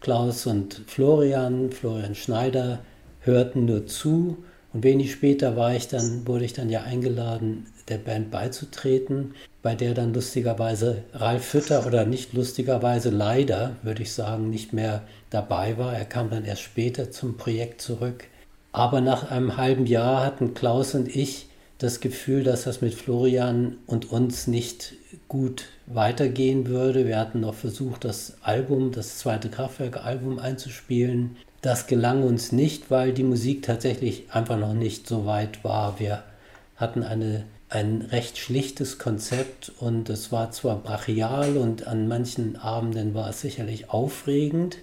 Klaus 0.00 0.46
und 0.46 0.82
Florian, 0.86 1.72
Florian 1.72 2.14
Schneider, 2.14 2.80
hörten 3.24 3.64
nur 3.64 3.86
zu. 3.86 4.38
Und 4.72 4.82
wenig 4.82 5.12
später 5.12 5.56
war 5.56 5.74
ich 5.74 5.88
dann, 5.88 6.26
wurde 6.26 6.44
ich 6.44 6.52
dann 6.52 6.68
ja 6.68 6.82
eingeladen, 6.82 7.66
der 7.88 7.98
Band 7.98 8.30
beizutreten, 8.30 9.34
bei 9.62 9.74
der 9.74 9.94
dann 9.94 10.12
lustigerweise 10.12 11.04
Ralf 11.12 11.44
Fütter 11.44 11.86
oder 11.86 12.06
nicht 12.06 12.32
lustigerweise 12.32 13.10
leider, 13.10 13.76
würde 13.82 14.02
ich 14.02 14.12
sagen, 14.12 14.50
nicht 14.50 14.72
mehr 14.72 15.02
dabei 15.30 15.78
war. 15.78 15.94
Er 15.94 16.04
kam 16.04 16.30
dann 16.30 16.44
erst 16.44 16.62
später 16.62 17.10
zum 17.10 17.36
Projekt 17.36 17.80
zurück. 17.80 18.24
Aber 18.72 19.00
nach 19.00 19.30
einem 19.30 19.56
halben 19.56 19.86
Jahr 19.86 20.24
hatten 20.24 20.54
Klaus 20.54 20.94
und 20.94 21.14
ich 21.14 21.46
das 21.78 22.00
Gefühl, 22.00 22.42
dass 22.42 22.64
das 22.64 22.80
mit 22.80 22.94
Florian 22.94 23.76
und 23.86 24.10
uns 24.10 24.46
nicht 24.46 24.94
gut 25.28 25.66
weitergehen 25.86 26.66
würde. 26.66 27.06
Wir 27.06 27.18
hatten 27.18 27.40
noch 27.40 27.54
versucht, 27.54 28.04
das 28.04 28.38
Album, 28.42 28.90
das 28.90 29.18
zweite 29.18 29.48
Kraftwerk-Album 29.48 30.38
einzuspielen. 30.38 31.36
Das 31.64 31.86
gelang 31.86 32.24
uns 32.24 32.52
nicht, 32.52 32.90
weil 32.90 33.14
die 33.14 33.22
Musik 33.22 33.62
tatsächlich 33.62 34.24
einfach 34.28 34.58
noch 34.58 34.74
nicht 34.74 35.08
so 35.08 35.24
weit 35.24 35.64
war. 35.64 35.98
Wir 35.98 36.22
hatten 36.76 37.02
eine, 37.02 37.46
ein 37.70 38.02
recht 38.02 38.36
schlichtes 38.36 38.98
Konzept 38.98 39.72
und 39.80 40.10
es 40.10 40.30
war 40.30 40.50
zwar 40.50 40.76
brachial 40.76 41.56
und 41.56 41.86
an 41.86 42.06
manchen 42.06 42.56
Abenden 42.56 43.14
war 43.14 43.30
es 43.30 43.40
sicherlich 43.40 43.88
aufregend, 43.88 44.76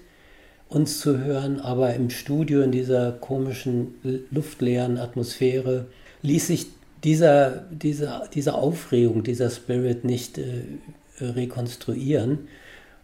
uns 0.69 0.99
zu 0.99 1.19
hören, 1.19 1.59
aber 1.59 1.93
im 1.93 2.09
Studio 2.09 2.63
in 2.63 2.71
dieser 2.71 3.11
komischen 3.11 3.93
luftleeren 4.31 4.97
Atmosphäre 4.97 5.85
ließ 6.23 6.47
sich 6.47 6.65
dieser, 7.03 7.63
dieser, 7.69 8.27
diese 8.33 8.55
Aufregung, 8.55 9.21
dieser 9.21 9.51
Spirit 9.51 10.03
nicht 10.03 10.39
äh, 10.39 10.63
rekonstruieren. 11.19 12.47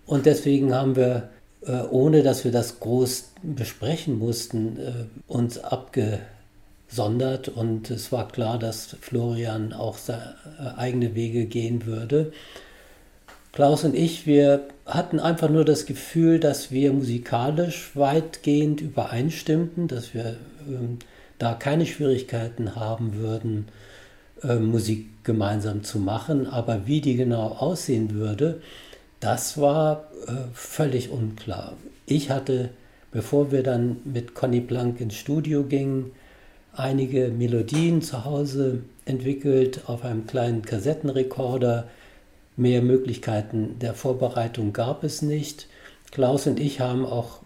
Und 0.07 0.25
deswegen 0.25 0.73
haben 0.73 0.95
wir, 0.95 1.29
ohne 1.61 2.23
dass 2.23 2.43
wir 2.43 2.51
das 2.51 2.79
groß 2.79 3.31
besprechen 3.43 4.17
mussten, 4.19 4.77
äh, 4.77 4.91
uns 5.27 5.57
abgesondert. 5.57 7.49
Und 7.49 7.89
es 7.89 8.11
war 8.11 8.27
klar, 8.27 8.59
dass 8.59 8.95
Florian 9.01 9.73
auch 9.73 9.97
seine 9.97 10.35
äh, 10.59 10.79
eigene 10.79 11.15
Wege 11.15 11.45
gehen 11.45 11.85
würde. 11.85 12.31
Klaus 13.51 13.83
und 13.83 13.95
ich, 13.95 14.27
wir 14.27 14.67
hatten 14.85 15.19
einfach 15.19 15.49
nur 15.49 15.65
das 15.65 15.85
Gefühl, 15.85 16.39
dass 16.39 16.71
wir 16.71 16.93
musikalisch 16.93 17.95
weitgehend 17.95 18.81
übereinstimmten, 18.81 19.87
dass 19.87 20.13
wir 20.13 20.37
ähm, 20.67 20.99
da 21.39 21.53
keine 21.53 21.85
Schwierigkeiten 21.85 22.75
haben 22.75 23.15
würden, 23.15 23.67
äh, 24.43 24.55
Musik 24.55 25.07
gemeinsam 25.23 25.83
zu 25.83 25.97
machen. 25.99 26.45
Aber 26.45 26.85
wie 26.85 27.01
die 27.01 27.15
genau 27.15 27.47
aussehen 27.47 28.13
würde, 28.13 28.61
das 29.19 29.59
war 29.59 30.05
äh, 30.27 30.31
völlig 30.53 31.09
unklar. 31.09 31.73
Ich 32.05 32.29
hatte, 32.29 32.69
bevor 33.11 33.51
wir 33.51 33.63
dann 33.63 33.97
mit 34.05 34.35
Conny 34.35 34.59
Blank 34.59 35.01
ins 35.01 35.15
Studio 35.15 35.63
gingen, 35.63 36.11
einige 36.73 37.29
Melodien 37.29 38.01
zu 38.01 38.25
Hause 38.25 38.83
entwickelt 39.05 39.81
auf 39.87 40.03
einem 40.03 40.27
kleinen 40.27 40.61
Kassettenrekorder. 40.61 41.87
Mehr 42.55 42.81
Möglichkeiten 42.81 43.79
der 43.79 43.93
Vorbereitung 43.93 44.73
gab 44.73 45.03
es 45.03 45.21
nicht. 45.21 45.67
Klaus 46.11 46.47
und 46.47 46.59
ich 46.59 46.79
haben 46.79 47.05
auch 47.05 47.39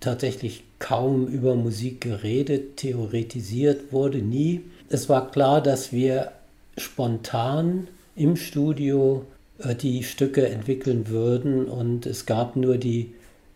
tatsächlich 0.00 0.64
kaum 0.78 1.26
über 1.26 1.56
Musik 1.56 2.02
geredet, 2.02 2.76
theoretisiert 2.76 3.92
wurde 3.92 4.18
nie. 4.18 4.62
Es 4.88 5.08
war 5.08 5.30
klar, 5.30 5.60
dass 5.62 5.92
wir 5.92 6.32
spontan 6.76 7.88
im 8.14 8.36
Studio 8.36 9.24
die 9.58 10.02
Stücke 10.02 10.48
entwickeln 10.48 11.08
würden 11.08 11.66
und 11.66 12.06
es 12.06 12.26
gab 12.26 12.56
nur 12.56 12.76
die 12.76 13.14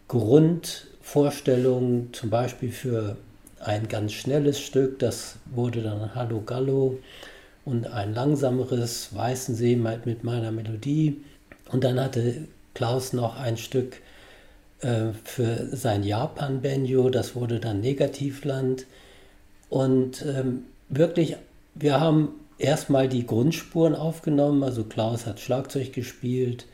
Grundvorstellung, 0.08 2.08
zum 2.12 2.30
Beispiel 2.30 2.72
für 2.72 3.16
ein 3.60 3.88
ganz 3.88 4.12
schnelles 4.12 4.60
Stück, 4.60 4.98
das 4.98 5.36
wurde 5.52 5.82
dann 5.82 6.14
Hallo 6.14 6.40
Gallo 6.40 6.98
und 7.64 7.86
ein 7.86 8.14
langsameres 8.14 9.14
Weißensee 9.14 9.76
mit 9.76 10.24
meiner 10.24 10.50
Melodie. 10.50 11.20
Und 11.70 11.84
dann 11.84 12.00
hatte 12.00 12.48
Klaus 12.74 13.12
noch 13.12 13.38
ein 13.38 13.58
Stück 13.58 14.00
äh, 14.80 15.12
für 15.24 15.76
sein 15.76 16.02
Japan-Banjo, 16.02 17.10
das 17.10 17.36
wurde 17.36 17.60
dann 17.60 17.80
Negativland. 17.80 18.86
Und 19.68 20.24
ähm, 20.26 20.64
wirklich, 20.88 21.36
wir 21.74 22.00
haben 22.00 22.30
erstmal 22.60 23.08
die 23.08 23.26
Grundspuren 23.26 23.94
aufgenommen, 23.94 24.62
also 24.62 24.84
Klaus 24.84 25.26
hat 25.26 25.40
Schlagzeug 25.40 25.92
gespielt 25.92 26.66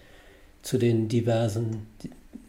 zu 0.62 0.78
den 0.78 1.08
diversen, 1.08 1.86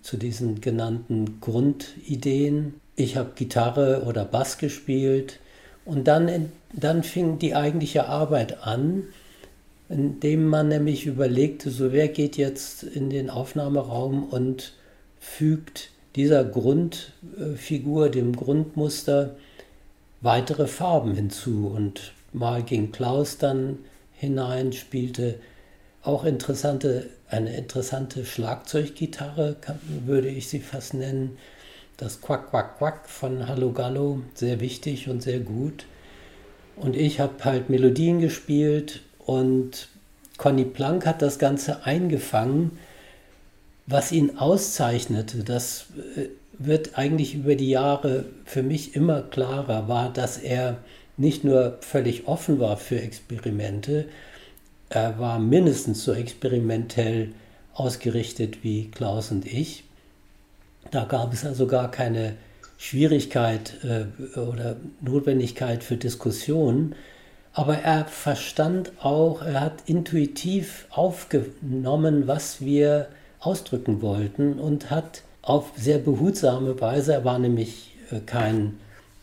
zu 0.02 0.18
diesen 0.18 0.62
genannten 0.62 1.40
Grundideen. 1.40 2.76
Ich 2.96 3.16
habe 3.16 3.32
Gitarre 3.36 4.04
oder 4.06 4.26
Bass 4.26 4.58
gespielt 4.58 5.40
und 5.86 6.08
dann, 6.08 6.52
dann 6.74 7.04
fing 7.04 7.40
die 7.40 7.56
eigentliche 7.56 8.08
Arbeit 8.08 8.64
an, 8.64 9.04
indem 9.90 10.48
man 10.48 10.68
nämlich 10.68 11.06
überlegte, 11.06 11.70
so 11.70 11.94
wer 11.94 12.08
geht 12.08 12.38
jetzt 12.38 12.84
in 12.84 13.10
den 13.10 13.30
Aufnahmeraum 13.30 14.24
und 14.24 14.74
fügt 15.20 15.92
dieser 16.16 16.44
Grundfigur, 16.44 18.10
dem 18.10 18.36
Grundmuster, 18.36 19.36
weitere 20.22 20.68
Farben 20.68 21.14
hinzu. 21.14 21.72
Und 21.74 22.14
mal 22.38 22.64
ging 22.64 22.92
Klaus 22.92 23.38
dann 23.38 23.80
hinein, 24.14 24.74
spielte 24.74 25.36
auch 26.04 26.24
interessante, 26.24 27.10
eine 27.30 27.56
interessante 27.56 28.26
Schlagzeuggitarre, 28.26 29.58
würde 30.06 30.30
ich 30.30 30.48
sie 30.48 30.60
fast 30.60 30.94
nennen. 30.94 31.38
Das 31.98 32.22
Quack, 32.22 32.52
Quack, 32.52 32.78
Quack 32.78 33.10
von 33.10 33.48
Hallo 33.48 33.72
Gallo, 33.72 34.22
sehr 34.34 34.60
wichtig 34.60 35.10
und 35.10 35.22
sehr 35.22 35.40
gut. 35.40 35.86
Und 36.76 36.96
ich 36.96 37.20
habe 37.20 37.44
halt 37.44 37.70
Melodien 37.70 38.20
gespielt 38.20 39.02
und 39.20 39.90
Conny 40.38 40.66
Plank 40.66 41.06
hat 41.06 41.22
das 41.22 41.40
Ganze 41.40 41.86
eingefangen. 41.86 42.78
Was 43.88 44.12
ihn 44.12 44.38
auszeichnete, 44.38 45.44
das 45.44 45.88
äh, 46.16 46.28
wird 46.60 46.98
eigentlich 46.98 47.36
über 47.36 47.56
die 47.56 47.70
Jahre 47.70 48.26
für 48.46 48.64
mich 48.64 48.96
immer 48.96 49.22
klarer, 49.22 49.88
war, 49.88 50.14
dass 50.14 50.38
er 50.38 50.78
nicht 51.18 51.44
nur 51.44 51.78
völlig 51.82 52.28
offen 52.28 52.60
war 52.60 52.78
für 52.78 53.02
Experimente, 53.02 54.06
er 54.90 55.20
war 55.20 55.40
mindestens 55.40 56.04
so 56.04 56.14
experimentell 56.14 57.34
ausgerichtet 57.74 58.64
wie 58.64 58.90
Klaus 58.90 59.32
und 59.32 59.46
ich. 59.46 59.84
Da 60.92 61.04
gab 61.04 61.34
es 61.34 61.46
also 61.46 61.68
gar 61.68 61.92
keine 61.92 62.36
Schwierigkeit 62.78 63.74
äh, 63.84 64.40
oder 64.40 64.78
Notwendigkeit 65.02 65.84
für 65.84 65.98
Diskussionen. 65.98 66.96
Aber 67.54 67.80
er 67.80 68.06
verstand 68.06 68.92
auch, 69.02 69.42
er 69.42 69.62
hat 69.62 69.84
intuitiv 69.88 70.86
aufgenommen, 70.92 72.28
was 72.28 72.62
wir 72.62 73.08
ausdrücken 73.40 74.02
wollten 74.02 74.60
und 74.60 74.90
hat 74.90 75.24
auf 75.42 75.72
sehr 75.76 75.98
behutsame 75.98 76.80
Weise, 76.80 77.14
er 77.14 77.26
war 77.26 77.40
nämlich 77.40 77.96
äh, 78.12 78.20
kein 78.20 78.78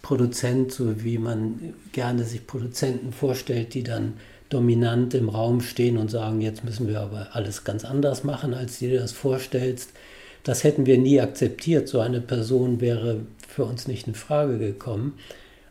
Produzent, 0.05 0.70
so 0.70 1.02
wie 1.02 1.16
man 1.16 1.74
gerne 1.92 2.24
sich 2.24 2.46
Produzenten 2.46 3.11
vorstellt, 3.11 3.72
die 3.72 3.82
dann 3.82 4.12
dominant 4.50 5.14
im 5.14 5.30
Raum 5.30 5.62
stehen 5.62 5.96
und 5.96 6.11
sagen, 6.11 6.42
jetzt 6.42 6.62
müssen 6.62 6.86
wir 6.86 7.00
aber 7.00 7.28
alles 7.32 7.64
ganz 7.64 7.86
anders 7.86 8.22
machen, 8.22 8.52
als 8.52 8.78
du 8.78 8.88
dir 8.88 9.00
das 9.00 9.12
vorstellst. 9.12 9.94
Das 10.42 10.62
hätten 10.62 10.84
wir 10.84 10.98
nie 10.98 11.22
akzeptiert. 11.22 11.88
So 11.88 12.00
eine 12.00 12.20
Person 12.20 12.82
wäre 12.82 13.20
für 13.48 13.64
uns 13.64 13.88
nicht 13.88 14.07
in 14.07 14.14
Frage 14.14 14.59
gekommen. 14.59 15.14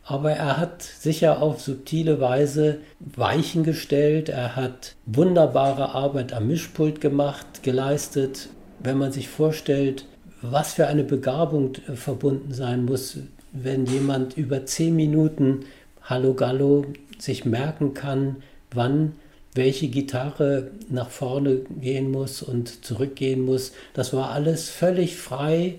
Aber 0.03 0.31
er 0.31 0.57
hat 0.57 0.81
sicher 0.81 1.39
auf 1.39 1.61
subtile 1.61 2.19
Weise 2.19 2.79
Weichen 2.99 3.63
gestellt. 3.63 4.29
Er 4.29 4.55
hat 4.55 4.95
wunderbare 5.05 5.93
Arbeit 5.93 6.33
am 6.33 6.47
Mischpult 6.47 7.01
gemacht, 7.01 7.61
geleistet. 7.61 8.49
Wenn 8.79 8.97
man 8.97 9.11
sich 9.11 9.29
vorstellt, 9.29 10.05
was 10.41 10.73
für 10.73 10.87
eine 10.87 11.03
Begabung 11.03 11.75
verbunden 11.93 12.51
sein 12.51 12.83
muss, 12.83 13.19
wenn 13.53 13.85
jemand 13.85 14.35
über 14.35 14.65
zehn 14.65 14.95
Minuten 14.95 15.65
Hallo 16.01 16.33
Gallo 16.33 16.85
sich 17.17 17.45
merken 17.45 17.93
kann, 17.93 18.37
wann 18.71 19.13
welche 19.55 19.87
Gitarre 19.87 20.71
nach 20.89 21.09
vorne 21.09 21.61
gehen 21.79 22.11
muss 22.11 22.41
und 22.41 22.83
zurückgehen 22.83 23.45
muss. 23.45 23.71
Das 23.93 24.11
war 24.11 24.31
alles 24.31 24.69
völlig 24.69 25.15
frei 25.15 25.75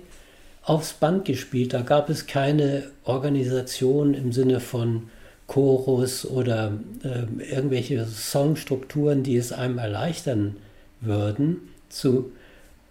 aufs 0.62 0.95
Band 0.95 1.25
gespielt. 1.25 1.75
Da 1.75 1.83
gab 1.83 2.09
es 2.09 2.27
keine 2.27 2.85
Organisation 3.05 4.14
im 4.14 4.33
Sinne 4.33 4.61
von 4.61 5.11
Chorus 5.47 6.25
oder 6.25 6.72
äh, 7.03 7.53
irgendwelche 7.53 8.07
Songstrukturen, 8.07 9.22
die 9.25 9.37
es 9.37 9.53
einem 9.53 9.79
erleichtern 9.79 10.57
würden, 11.01 11.59
zu, 11.89 12.33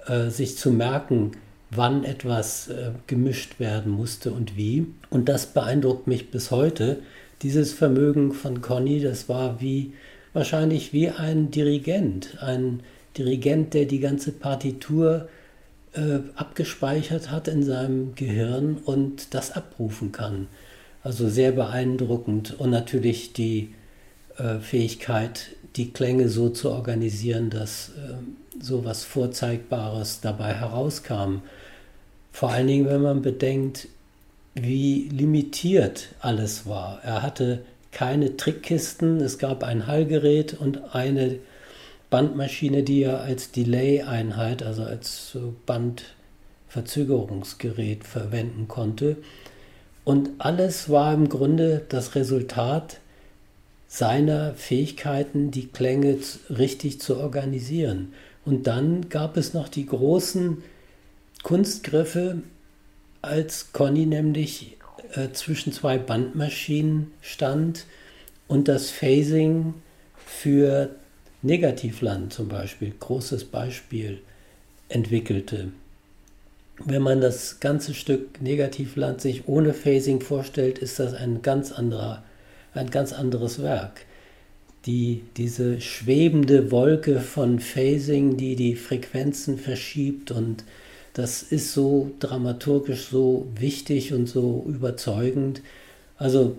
äh, 0.05 0.29
sich 0.29 0.57
zu 0.57 0.71
merken, 0.71 1.31
wann 1.75 2.03
etwas 2.03 2.67
äh, 2.67 2.91
gemischt 3.07 3.59
werden 3.59 3.91
musste 3.91 4.31
und 4.31 4.57
wie. 4.57 4.87
Und 5.09 5.29
das 5.29 5.47
beeindruckt 5.47 6.07
mich 6.07 6.31
bis 6.31 6.51
heute. 6.51 6.99
Dieses 7.41 7.73
Vermögen 7.73 8.31
von 8.31 8.61
Conny, 8.61 9.01
das 9.01 9.29
war 9.29 9.61
wie 9.61 9.93
wahrscheinlich 10.33 10.93
wie 10.93 11.09
ein 11.09 11.51
Dirigent, 11.51 12.41
ein 12.41 12.81
Dirigent, 13.17 13.73
der 13.73 13.85
die 13.85 13.99
ganze 13.99 14.31
Partitur 14.31 15.27
äh, 15.93 16.19
abgespeichert 16.35 17.29
hat 17.29 17.47
in 17.47 17.63
seinem 17.63 18.15
Gehirn 18.15 18.77
und 18.83 19.33
das 19.33 19.51
abrufen 19.51 20.11
kann. 20.11 20.47
Also 21.03 21.29
sehr 21.29 21.51
beeindruckend 21.51 22.59
und 22.59 22.71
natürlich 22.71 23.33
die 23.33 23.73
äh, 24.37 24.59
Fähigkeit, 24.59 25.49
die 25.75 25.91
Klänge 25.91 26.29
so 26.29 26.49
zu 26.49 26.71
organisieren, 26.71 27.49
dass 27.49 27.89
äh, 27.89 28.61
so 28.61 28.85
was 28.85 29.03
Vorzeigbares 29.03 30.21
dabei 30.21 30.53
herauskam. 30.53 31.41
Vor 32.33 32.51
allen 32.51 32.67
Dingen, 32.67 32.87
wenn 32.87 33.01
man 33.01 33.21
bedenkt, 33.21 33.87
wie 34.55 35.07
limitiert 35.09 36.09
alles 36.19 36.65
war. 36.65 36.99
Er 37.03 37.21
hatte 37.21 37.63
keine 37.91 38.35
Trickkisten, 38.37 39.21
es 39.21 39.37
gab 39.37 39.63
ein 39.63 39.85
Hallgerät 39.87 40.59
und 40.59 40.95
eine 40.95 41.37
Bandmaschine, 42.09 42.83
die 42.83 43.03
er 43.03 43.21
als 43.21 43.51
Delay-Einheit, 43.51 44.63
also 44.63 44.83
als 44.83 45.37
Bandverzögerungsgerät 45.67 48.03
verwenden 48.03 48.67
konnte. 48.67 49.17
Und 50.03 50.31
alles 50.39 50.89
war 50.89 51.13
im 51.13 51.29
Grunde 51.29 51.83
das 51.87 52.15
Resultat 52.15 52.99
seiner 53.87 54.55
Fähigkeiten, 54.55 55.51
die 55.51 55.67
Klänge 55.67 56.17
richtig 56.49 56.99
zu 56.99 57.17
organisieren. 57.17 58.11
Und 58.43 58.65
dann 58.65 59.09
gab 59.09 59.37
es 59.37 59.53
noch 59.53 59.69
die 59.69 59.85
großen 59.85 60.63
Kunstgriffe, 61.43 62.41
als 63.21 63.71
Conny 63.73 64.05
nämlich 64.05 64.77
äh, 65.13 65.31
zwischen 65.33 65.71
zwei 65.73 65.97
Bandmaschinen 65.97 67.11
stand 67.21 67.85
und 68.47 68.67
das 68.67 68.89
Phasing 68.89 69.73
für 70.25 70.89
Negativland 71.41 72.33
zum 72.33 72.47
Beispiel, 72.47 72.93
großes 72.97 73.45
Beispiel, 73.45 74.21
entwickelte. 74.87 75.71
Wenn 76.79 77.01
man 77.01 77.21
das 77.21 77.59
ganze 77.59 77.93
Stück 77.93 78.41
Negativland 78.41 79.21
sich 79.21 79.47
ohne 79.47 79.73
Phasing 79.73 80.21
vorstellt, 80.21 80.79
ist 80.79 80.99
das 80.99 81.13
ein 81.13 81.41
ganz 81.41 81.71
anderer, 81.71 82.23
ein 82.73 82.89
ganz 82.89 83.13
anderes 83.13 83.61
Werk. 83.61 84.05
Die, 84.85 85.23
diese 85.37 85.79
schwebende 85.79 86.71
Wolke 86.71 87.19
von 87.19 87.59
Phasing, 87.59 88.37
die 88.37 88.55
die 88.55 88.75
Frequenzen 88.75 89.57
verschiebt 89.57 90.31
und 90.31 90.63
das 91.13 91.43
ist 91.43 91.73
so 91.73 92.11
dramaturgisch 92.19 93.07
so 93.07 93.47
wichtig 93.55 94.13
und 94.13 94.27
so 94.27 94.65
überzeugend. 94.67 95.61
Also 96.17 96.57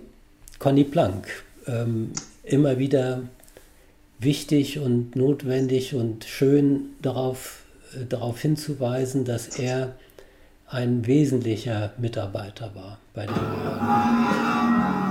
Conny 0.59 0.85
Planck, 0.85 1.27
ähm, 1.67 2.11
immer 2.43 2.77
wieder 2.79 3.23
wichtig 4.19 4.79
und 4.79 5.15
notwendig 5.15 5.93
und 5.93 6.23
schön 6.23 6.91
darauf, 7.01 7.63
äh, 7.93 8.05
darauf 8.05 8.39
hinzuweisen, 8.39 9.25
dass 9.25 9.59
er 9.59 9.95
ein 10.67 11.05
wesentlicher 11.05 11.93
Mitarbeiter 11.97 12.71
war 12.73 12.99
bei 13.13 13.25
den. 13.25 15.04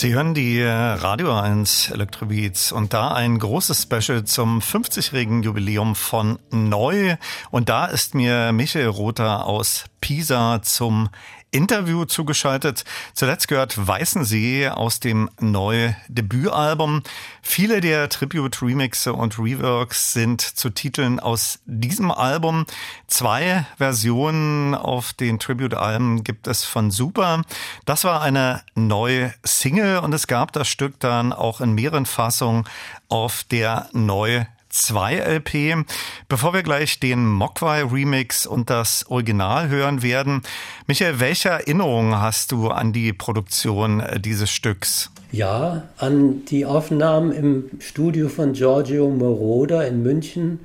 Sie 0.00 0.14
hören 0.14 0.32
die 0.32 0.62
Radio 0.62 1.38
1 1.38 1.90
Electrobeats 1.90 2.72
und 2.72 2.94
da 2.94 3.12
ein 3.12 3.38
großes 3.38 3.82
Special 3.82 4.24
zum 4.24 4.60
50-jährigen 4.60 5.42
Jubiläum 5.42 5.94
von 5.94 6.38
Neu. 6.50 7.16
Und 7.50 7.68
da 7.68 7.84
ist 7.84 8.14
mir 8.14 8.52
Michael 8.52 8.86
Rother 8.86 9.44
aus 9.44 9.84
Pisa 10.00 10.60
zum 10.62 11.08
Interview 11.50 12.04
zugeschaltet. 12.04 12.84
Zuletzt 13.12 13.48
gehört 13.48 13.86
Weißen 13.86 14.24
See 14.24 14.68
aus 14.68 15.00
dem 15.00 15.30
neuen 15.40 15.96
Debütalbum. 16.08 17.02
Viele 17.42 17.80
der 17.80 18.08
Tribute-Remixe 18.08 19.12
und 19.12 19.38
Reworks 19.38 20.12
sind 20.12 20.40
zu 20.40 20.70
Titeln 20.70 21.18
aus 21.18 21.58
diesem 21.64 22.10
Album. 22.10 22.66
Zwei 23.08 23.66
Versionen 23.78 24.74
auf 24.74 25.12
den 25.12 25.38
Tribute-Alben 25.38 26.22
gibt 26.22 26.46
es 26.46 26.64
von 26.64 26.90
Super. 26.90 27.42
Das 27.84 28.04
war 28.04 28.22
eine 28.22 28.62
neue 28.74 29.34
Single 29.44 29.98
und 29.98 30.14
es 30.14 30.26
gab 30.26 30.52
das 30.52 30.68
Stück 30.68 31.00
dann 31.00 31.32
auch 31.32 31.60
in 31.60 31.72
mehreren 31.72 32.06
Fassungen 32.06 32.64
auf 33.08 33.44
der 33.44 33.88
neu 33.92 34.44
2 34.70 35.16
LP. 35.16 35.84
Bevor 36.28 36.54
wir 36.54 36.62
gleich 36.62 37.00
den 37.00 37.26
Mogwai 37.26 37.82
Remix 37.82 38.46
und 38.46 38.70
das 38.70 39.04
Original 39.08 39.68
hören 39.68 40.02
werden, 40.02 40.42
Michael, 40.86 41.20
welche 41.20 41.50
Erinnerungen 41.50 42.20
hast 42.20 42.52
du 42.52 42.68
an 42.68 42.92
die 42.92 43.12
Produktion 43.12 44.00
äh, 44.00 44.18
dieses 44.18 44.50
Stücks? 44.50 45.10
Ja, 45.32 45.84
an 45.98 46.44
die 46.46 46.64
Aufnahmen 46.64 47.32
im 47.32 47.70
Studio 47.80 48.28
von 48.28 48.52
Giorgio 48.52 49.08
Moroder 49.10 49.86
in 49.86 50.02
München. 50.02 50.60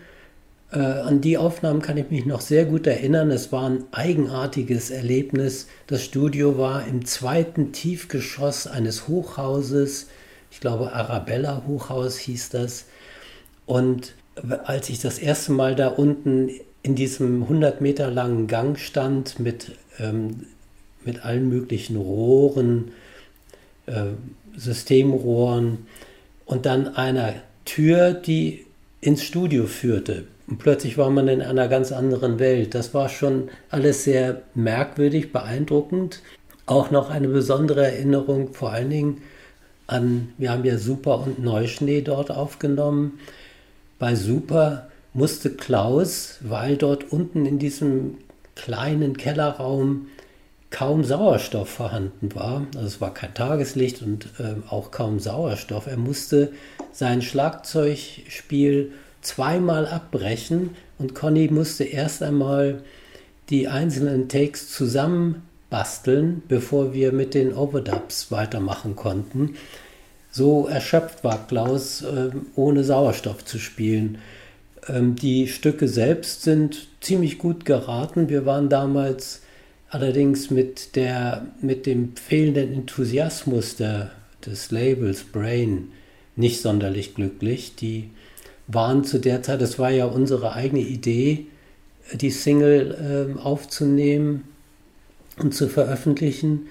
Äh, 0.72 0.80
an 0.80 1.22
die 1.22 1.38
Aufnahmen 1.38 1.82
kann 1.82 1.98
ich 1.98 2.10
mich 2.10 2.26
noch 2.26 2.42
sehr 2.42 2.66
gut 2.66 2.88
erinnern. 2.88 3.32
Es 3.32 3.52
war 3.52 3.70
ein 3.70 3.84
eigenartiges 3.92 4.90
Erlebnis. 4.90 5.68
Das 5.88 6.04
Studio 6.04 6.58
war 6.58 6.86
im 6.88 7.06
zweiten 7.06 7.72
Tiefgeschoss 7.72 8.68
eines 8.68 9.08
Hochhauses. 9.08 10.08
Ich 10.52 10.60
glaube, 10.60 10.94
Arabella 10.94 11.64
Hochhaus 11.68 12.18
hieß 12.18 12.50
das. 12.50 12.86
Und 13.66 14.14
als 14.66 14.90
ich 14.90 15.00
das 15.00 15.18
erste 15.18 15.52
Mal 15.52 15.76
da 15.76 15.88
unten 15.88 16.50
in 16.84 16.96
diesem 16.96 17.44
100 17.44 17.82
Meter 17.82 18.12
langen 18.12 18.48
Gang 18.48 18.78
stand 18.78 19.40
mit, 19.40 19.72
ähm, 20.00 20.46
mit 21.04 21.26
allen 21.26 21.50
möglichen 21.50 21.96
Rohren, 21.96 22.92
äh, 23.88 24.06
Systemrohren 24.56 25.88
und 26.46 26.66
dann 26.66 26.96
einer 26.96 27.34
Tür, 27.66 28.14
die 28.14 28.66
ins 29.02 29.24
Studio 29.24 29.66
führte. 29.66 30.26
Und 30.48 30.60
plötzlich 30.60 30.98
war 30.98 31.10
man 31.10 31.28
in 31.28 31.42
einer 31.42 31.68
ganz 31.68 31.92
anderen 31.92 32.38
Welt. 32.38 32.76
Das 32.76 32.94
war 32.94 33.10
schon 33.10 33.50
alles 33.72 34.04
sehr 34.04 34.44
merkwürdig, 34.54 35.32
beeindruckend. 35.32 36.22
Auch 36.68 36.92
noch 36.92 37.10
eine 37.10 37.28
besondere 37.28 37.86
Erinnerung, 37.86 38.54
vor 38.54 38.72
allen 38.72 38.90
Dingen 38.92 39.22
an, 39.88 40.30
wir 40.38 40.52
haben 40.52 40.66
ja 40.66 40.78
Super 40.78 41.20
und 41.20 41.44
Neuschnee 41.44 42.02
dort 42.02 42.32
aufgenommen 42.32 43.20
bei 44.00 44.16
Super 44.16 44.90
musste 45.14 45.50
Klaus, 45.52 46.40
weil 46.42 46.76
dort 46.76 47.12
unten 47.12 47.46
in 47.46 47.60
diesem 47.60 48.18
kleinen 48.56 49.18
Kellerraum 49.18 50.08
kaum 50.70 51.06
Sauerstoff 51.06 51.70
vorhanden 51.70 52.36
war, 52.36 52.68
also 52.76 52.88
es 52.88 53.02
war 53.02 53.14
kein 53.14 53.34
Tageslicht 53.34 54.02
und 54.02 54.26
äh, 54.40 54.56
auch 54.70 54.92
kaum 54.92 55.20
Sauerstoff, 55.20 55.88
er 55.88 55.98
musste 55.98 56.52
sein 56.92 57.22
Schlagzeugspiel 57.22 58.92
zweimal 59.22 59.88
abbrechen 59.88 60.72
und 60.98 61.16
Conny 61.16 61.48
musste 61.50 61.86
erst 61.86 62.22
einmal 62.24 62.84
die 63.50 63.68
einzelnen 63.70 64.28
Takes 64.28 64.70
zusammenbasteln, 64.72 66.44
bevor 66.48 66.94
wir 66.94 67.14
mit 67.14 67.34
den 67.34 67.54
Overdubs 67.54 68.32
weitermachen 68.32 68.96
konnten 68.98 69.56
so 70.36 70.68
erschöpft 70.68 71.24
war 71.24 71.48
Klaus, 71.48 72.02
ähm, 72.02 72.48
ohne 72.58 72.84
Sauerstoff 72.84 73.46
zu 73.46 73.58
spielen. 73.58 74.18
Ähm, 74.90 75.16
die 75.16 75.48
Stücke 75.48 75.88
selbst 75.88 76.42
sind 76.42 76.90
ziemlich 77.00 77.38
gut 77.38 77.64
geraten. 77.64 78.28
Wir 78.28 78.46
waren 78.46 78.68
damals 78.68 79.44
allerdings 79.90 80.50
mit, 80.50 80.98
der, 80.98 81.46
mit 81.62 81.86
dem 81.86 82.18
fehlenden 82.18 82.74
Enthusiasmus 82.74 83.78
der, 83.78 84.12
des 84.46 84.72
Labels 84.72 85.24
Brain 85.24 85.94
nicht 86.36 86.62
sonderlich 86.62 87.16
glücklich. 87.16 87.76
Die 87.76 88.10
waren 88.68 89.06
zu 89.06 89.20
der 89.20 89.42
Zeit, 89.42 89.62
das 89.62 89.80
war 89.80 89.92
ja 89.92 90.04
unsere 90.04 90.52
eigene 90.52 90.82
Idee, 90.82 91.46
die 92.12 92.32
Single 92.32 93.38
äh, 93.38 93.40
aufzunehmen 93.40 94.44
und 95.38 95.56
zu 95.56 95.70
veröffentlichen 95.70 96.68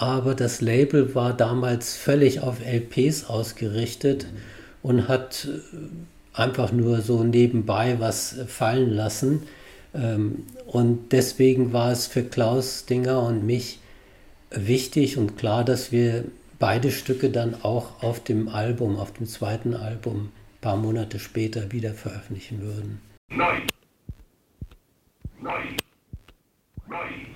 aber 0.00 0.34
das 0.34 0.62
Label 0.62 1.14
war 1.14 1.34
damals 1.34 1.94
völlig 1.94 2.40
auf 2.40 2.64
LPs 2.64 3.26
ausgerichtet 3.26 4.26
und 4.82 5.08
hat 5.08 5.46
äh, 5.46 6.38
einfach 6.40 6.72
nur 6.72 7.02
so 7.02 7.22
nebenbei 7.22 8.00
was 8.00 8.40
fallen 8.48 8.88
lassen. 8.88 9.42
Ähm, 9.92 10.46
und 10.66 11.12
deswegen 11.12 11.74
war 11.74 11.92
es 11.92 12.06
für 12.06 12.22
Klaus 12.22 12.86
Dinger 12.86 13.22
und 13.22 13.44
mich 13.44 13.78
wichtig 14.50 15.18
und 15.18 15.36
klar, 15.36 15.64
dass 15.64 15.92
wir 15.92 16.24
beide 16.58 16.92
Stücke 16.92 17.28
dann 17.28 17.62
auch 17.62 18.02
auf 18.02 18.24
dem 18.24 18.48
Album, 18.48 18.96
auf 18.96 19.12
dem 19.12 19.26
zweiten 19.26 19.74
Album, 19.74 20.30
ein 20.54 20.60
paar 20.62 20.76
Monate 20.78 21.18
später 21.18 21.72
wieder 21.72 21.92
veröffentlichen 21.92 22.62
würden. 22.62 23.02
Nein. 23.28 23.66
Nein. 25.42 25.76
Nein. 26.88 27.26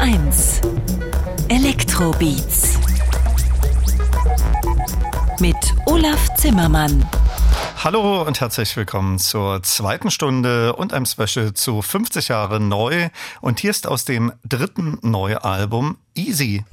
1 0.00 0.60
Elektrobeats 1.48 2.78
mit 5.40 5.56
Olaf 5.86 6.34
Zimmermann. 6.34 7.08
Hallo 7.82 8.22
und 8.22 8.40
herzlich 8.40 8.76
willkommen 8.76 9.18
zur 9.18 9.62
zweiten 9.62 10.10
Stunde 10.10 10.74
und 10.74 10.92
einem 10.92 11.06
Special 11.06 11.54
zu 11.54 11.82
50 11.82 12.28
Jahre 12.28 12.60
neu. 12.60 13.08
Und 13.40 13.60
hier 13.60 13.70
ist 13.70 13.86
aus 13.86 14.04
dem 14.04 14.32
dritten 14.44 14.98
Neualbum 15.02 15.98
Easy. 16.14 16.64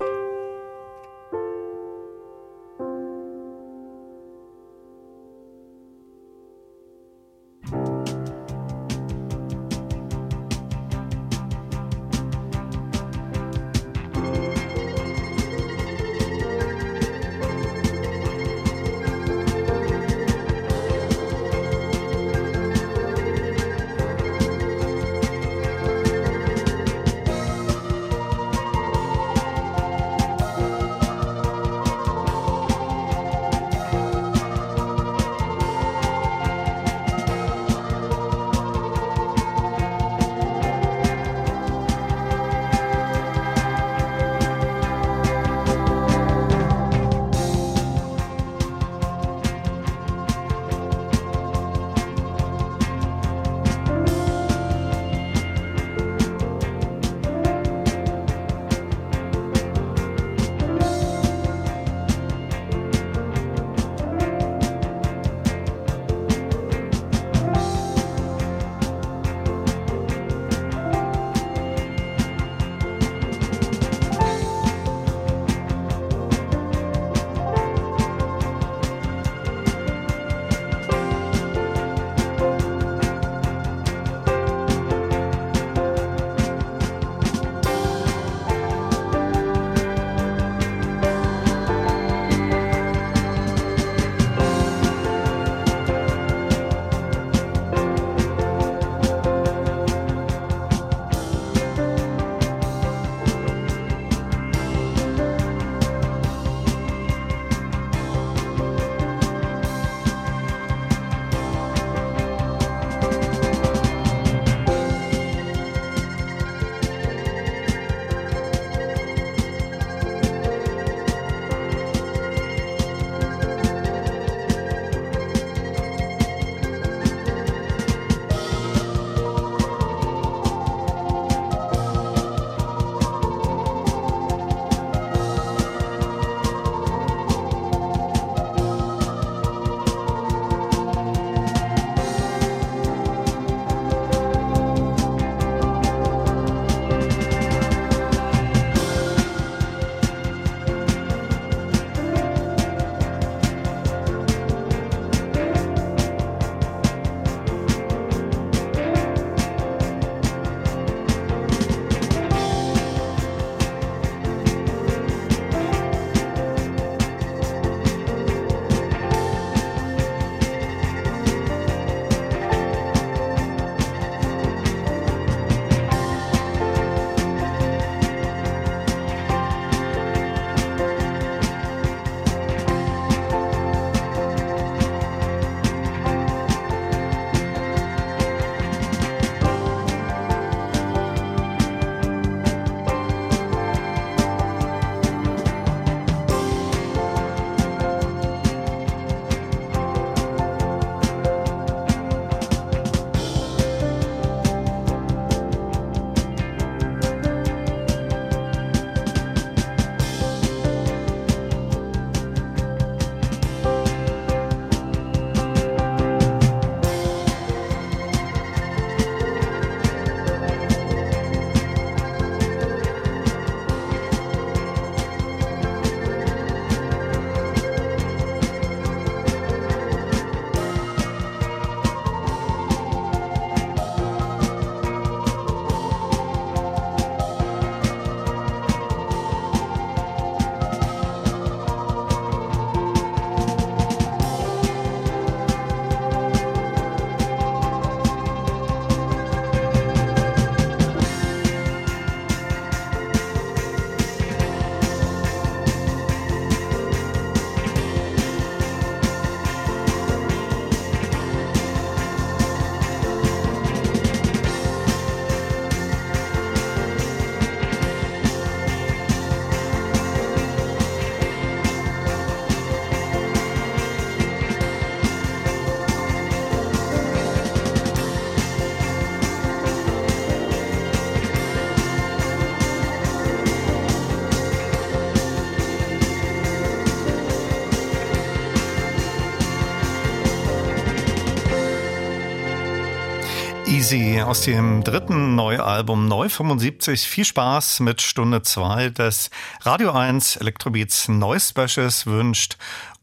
Easy 293.92 294.22
aus 294.22 294.44
dem 294.44 294.86
dritten 294.86 295.36
Neualbum 295.36 296.08
Neu 296.08 296.30
75. 296.30 297.02
Viel 297.02 297.26
Spaß 297.26 297.82
mit 297.82 298.02
Stunde 298.02 298.42
2 298.42 298.90
des 298.90 299.30
Radio 299.64 299.92
1 299.92 300.38
Elektrobeats 300.38 301.10
Neuspecials 301.10 302.06
wünscht 302.06 302.51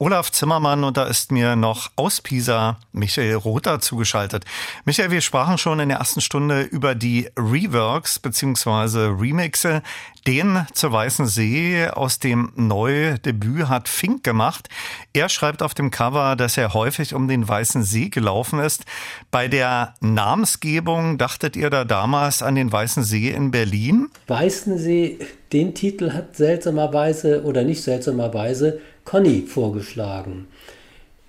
Olaf 0.01 0.31
Zimmermann 0.31 0.85
und 0.85 0.97
da 0.97 1.07
ist 1.07 1.33
mir 1.33 1.57
noch 1.57 1.91
aus 1.97 2.21
Pisa 2.21 2.79
Michael 2.93 3.35
Rother 3.35 3.81
zugeschaltet. 3.81 4.45
Michael, 4.85 5.11
wir 5.11 5.21
sprachen 5.21 5.59
schon 5.59 5.81
in 5.81 5.89
der 5.89 5.99
ersten 5.99 6.21
Stunde 6.21 6.63
über 6.63 6.95
die 6.95 7.29
Reworks 7.37 8.21
bzw. 8.21 9.09
Remixe. 9.19 9.83
Den 10.25 10.65
zur 10.73 10.93
Weißen 10.93 11.27
See 11.27 11.89
aus 11.89 12.21
dem 12.21 12.53
Neudebüt 12.55 13.69
hat 13.69 13.89
Fink 13.89 14.23
gemacht. 14.23 14.69
Er 15.13 15.29
schreibt 15.29 15.65
auf 15.65 15.75
dem 15.75 15.91
Cover, 15.91 16.37
dass 16.37 16.57
er 16.57 16.75
häufig 16.75 17.13
um 17.13 17.27
den 17.27 17.49
Weißen 17.49 17.83
See 17.83 18.09
gelaufen 18.09 18.61
ist. 18.61 18.85
Bei 19.33 19.49
der 19.49 19.95
Namensgebung 20.01 21.19
dachtet 21.19 21.57
ihr 21.57 21.71
da 21.71 21.85
damals 21.85 22.41
an 22.43 22.55
den 22.55 22.71
Weißen 22.71 23.03
See 23.03 23.31
in 23.31 23.51
Berlin? 23.51 24.11
Weißen 24.29 24.79
See, 24.79 25.19
den 25.53 25.75
Titel 25.75 26.13
hat 26.13 26.37
seltsamerweise 26.37 27.43
oder 27.43 27.65
nicht 27.65 27.83
seltsamerweise 27.83 28.81
Conny 29.05 29.43
vorgeschlagen. 29.47 30.47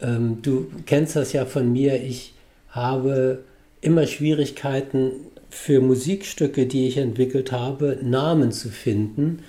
Ähm, 0.01 0.41
du 0.41 0.67
kennst 0.85 1.15
das 1.15 1.33
ja 1.33 1.45
von 1.45 1.71
mir. 1.71 2.01
Ich 2.03 2.33
habe 2.69 3.43
immer 3.81 4.07
Schwierigkeiten 4.07 5.11
für 5.49 5.81
Musikstücke, 5.81 6.65
die 6.65 6.87
ich 6.87 6.97
entwickelt 6.97 7.51
habe, 7.51 7.97
Namen 8.01 8.51
zu 8.51 8.69
finden. 8.69 9.39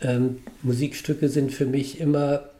Ähm, 0.00 0.38
Musikstücke 0.62 1.28
sind 1.28 1.52
für 1.52 1.66
mich 1.66 2.00
immer 2.00 2.50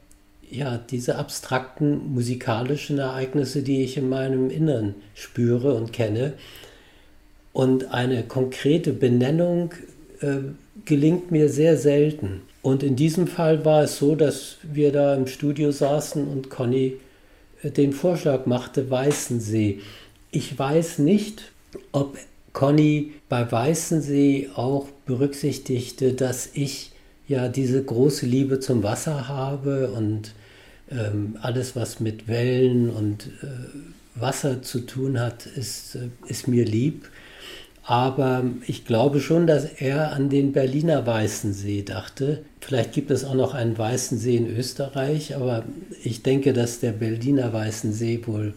ja, 0.49 0.77
diese 0.77 1.15
abstrakten 1.15 2.13
musikalischen 2.13 2.99
Ereignisse, 2.99 3.63
die 3.63 3.83
ich 3.83 3.97
in 3.97 4.09
meinem 4.09 4.49
Innern 4.49 4.95
spüre 5.13 5.73
und 5.73 5.93
kenne. 5.93 6.33
Und 7.53 7.93
eine 7.93 8.23
konkrete 8.23 8.93
Benennung 8.93 9.73
äh, 10.21 10.39
gelingt 10.83 11.31
mir 11.31 11.49
sehr 11.49 11.77
selten. 11.77 12.41
Und 12.61 12.83
in 12.83 12.95
diesem 12.95 13.27
Fall 13.27 13.63
war 13.63 13.83
es 13.83 13.97
so, 13.97 14.15
dass 14.15 14.57
wir 14.63 14.91
da 14.91 15.15
im 15.15 15.27
Studio 15.27 15.71
saßen 15.71 16.27
und 16.27 16.49
Conny 16.49 16.97
äh, 17.61 17.71
den 17.71 17.93
Vorschlag 17.93 18.45
machte, 18.45 18.89
Weißensee. 18.89 19.79
Ich 20.31 20.57
weiß 20.57 20.99
nicht, 20.99 21.51
ob 21.91 22.17
Conny 22.53 23.13
bei 23.29 23.49
Weißensee 23.49 24.49
auch 24.55 24.87
berücksichtigte, 25.05 26.13
dass 26.13 26.49
ich 26.53 26.91
ja 27.27 27.47
diese 27.47 27.83
große 27.83 28.25
Liebe 28.25 28.59
zum 28.59 28.83
Wasser 28.83 29.27
habe 29.27 29.91
und 29.91 30.33
ähm, 30.89 31.37
alles, 31.41 31.75
was 31.75 31.99
mit 31.99 32.27
Wellen 32.27 32.89
und 32.89 33.27
äh, 33.41 34.19
Wasser 34.19 34.61
zu 34.61 34.81
tun 34.81 35.19
hat, 35.19 35.45
ist, 35.45 35.95
äh, 35.95 36.09
ist 36.27 36.47
mir 36.47 36.65
lieb. 36.65 37.09
Aber 37.87 38.43
ich 38.65 38.85
glaube 38.85 39.19
schon, 39.19 39.45
dass 39.45 39.65
er 39.65 40.11
an 40.13 40.29
den 40.29 40.53
Berliner 40.53 41.05
Weißensee 41.05 41.83
dachte. 41.83 42.43
Vielleicht 42.59 42.93
gibt 42.93 43.11
es 43.11 43.23
auch 43.23 43.35
noch 43.35 43.53
einen 43.53 43.77
Weißensee 43.77 44.37
in 44.37 44.47
Österreich, 44.57 45.35
aber 45.35 45.63
ich 46.03 46.23
denke, 46.23 46.51
dass 46.53 46.79
der 46.79 46.93
Berliner 46.93 47.53
Weißensee 47.53 48.21
wohl 48.25 48.55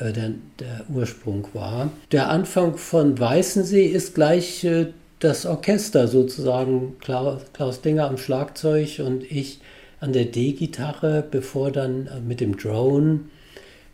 äh, 0.00 0.12
der, 0.12 0.32
der, 0.58 0.84
Ursprung 0.92 1.46
war. 1.52 1.92
Der 2.10 2.30
Anfang 2.30 2.76
von 2.76 3.16
Weißensee 3.20 3.86
ist 3.86 4.16
gleich 4.16 4.64
äh, 4.64 4.86
das 5.20 5.46
Orchester 5.46 6.08
sozusagen. 6.08 6.96
Klaus, 6.98 7.42
Klaus 7.52 7.80
Dinger 7.80 8.08
am 8.08 8.18
Schlagzeug 8.18 9.00
und 9.04 9.22
ich 9.30 9.60
an 10.00 10.12
der 10.12 10.24
D-Gitarre, 10.24 11.24
bevor 11.30 11.70
dann 11.70 12.08
äh, 12.08 12.20
mit 12.20 12.40
dem 12.40 12.56
Drone, 12.56 13.20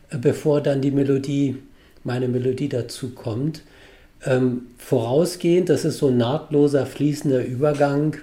äh, 0.09 0.17
bevor 0.17 0.61
dann 0.61 0.81
die 0.81 0.91
Melodie, 0.91 1.57
meine 2.03 2.27
Melodie 2.27 2.69
dazu 2.69 3.09
kommt. 3.09 3.61
Ähm, 4.25 4.67
vorausgehend, 4.79 5.69
das 5.69 5.85
ist 5.85 5.99
so 5.99 6.07
ein 6.07 6.17
nahtloser 6.17 6.85
fließender 6.85 7.45
Übergang, 7.45 8.17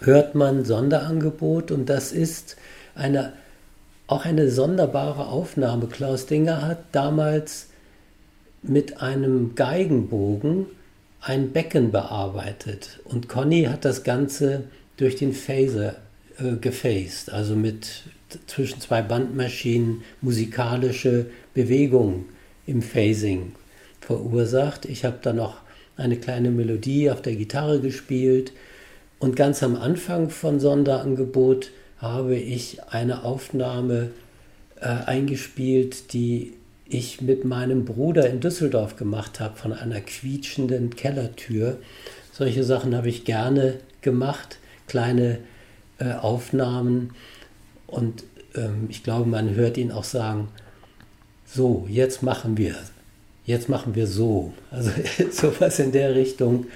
hört 0.00 0.34
man 0.34 0.64
Sonderangebot 0.64 1.70
und 1.70 1.88
das 1.88 2.12
ist 2.12 2.56
eine, 2.94 3.32
auch 4.06 4.26
eine 4.26 4.50
sonderbare 4.50 5.26
Aufnahme. 5.28 5.86
Klaus 5.86 6.26
Dinger 6.26 6.66
hat 6.66 6.84
damals 6.92 7.68
mit 8.62 9.00
einem 9.00 9.54
Geigenbogen 9.54 10.66
ein 11.22 11.52
Becken 11.52 11.90
bearbeitet 11.90 13.00
und 13.04 13.28
Conny 13.28 13.64
hat 13.64 13.84
das 13.84 14.02
Ganze 14.04 14.64
durch 14.98 15.16
den 15.16 15.32
Phaser 15.32 15.96
äh, 16.38 16.56
gefaced, 16.60 17.32
also 17.32 17.54
mit 17.54 18.02
zwischen 18.46 18.80
zwei 18.80 19.00
Bandmaschinen 19.00 20.02
musikalische 20.20 21.26
Bewegungen 21.54 22.26
im 22.66 22.82
Phasing 22.82 23.52
verursacht. 24.02 24.84
Ich 24.84 25.04
habe 25.04 25.18
dann 25.22 25.36
noch 25.36 25.56
eine 25.96 26.16
kleine 26.16 26.50
Melodie 26.50 27.10
auf 27.10 27.22
der 27.22 27.36
Gitarre 27.36 27.80
gespielt 27.80 28.52
und 29.22 29.36
ganz 29.36 29.62
am 29.62 29.76
Anfang 29.76 30.30
von 30.30 30.58
Sonderangebot 30.58 31.70
habe 31.98 32.34
ich 32.34 32.82
eine 32.88 33.22
Aufnahme 33.22 34.10
äh, 34.80 34.86
eingespielt, 34.86 36.12
die 36.12 36.54
ich 36.86 37.20
mit 37.20 37.44
meinem 37.44 37.84
Bruder 37.84 38.28
in 38.28 38.40
Düsseldorf 38.40 38.96
gemacht 38.96 39.38
habe, 39.38 39.56
von 39.56 39.72
einer 39.72 40.00
quietschenden 40.00 40.96
Kellertür. 40.96 41.78
Solche 42.32 42.64
Sachen 42.64 42.96
habe 42.96 43.08
ich 43.08 43.24
gerne 43.24 43.78
gemacht, 44.00 44.58
kleine 44.88 45.38
äh, 45.98 46.14
Aufnahmen. 46.14 47.14
Und 47.86 48.24
ähm, 48.56 48.86
ich 48.88 49.04
glaube, 49.04 49.28
man 49.28 49.54
hört 49.54 49.78
ihn 49.78 49.92
auch 49.92 50.02
sagen, 50.02 50.48
so, 51.46 51.86
jetzt 51.88 52.24
machen 52.24 52.56
wir 52.56 52.74
jetzt 53.44 53.68
machen 53.68 53.94
wir 53.94 54.06
so. 54.06 54.52
Also 54.70 54.90
sowas 55.30 55.78
in 55.78 55.92
der 55.92 56.14
Richtung. 56.14 56.66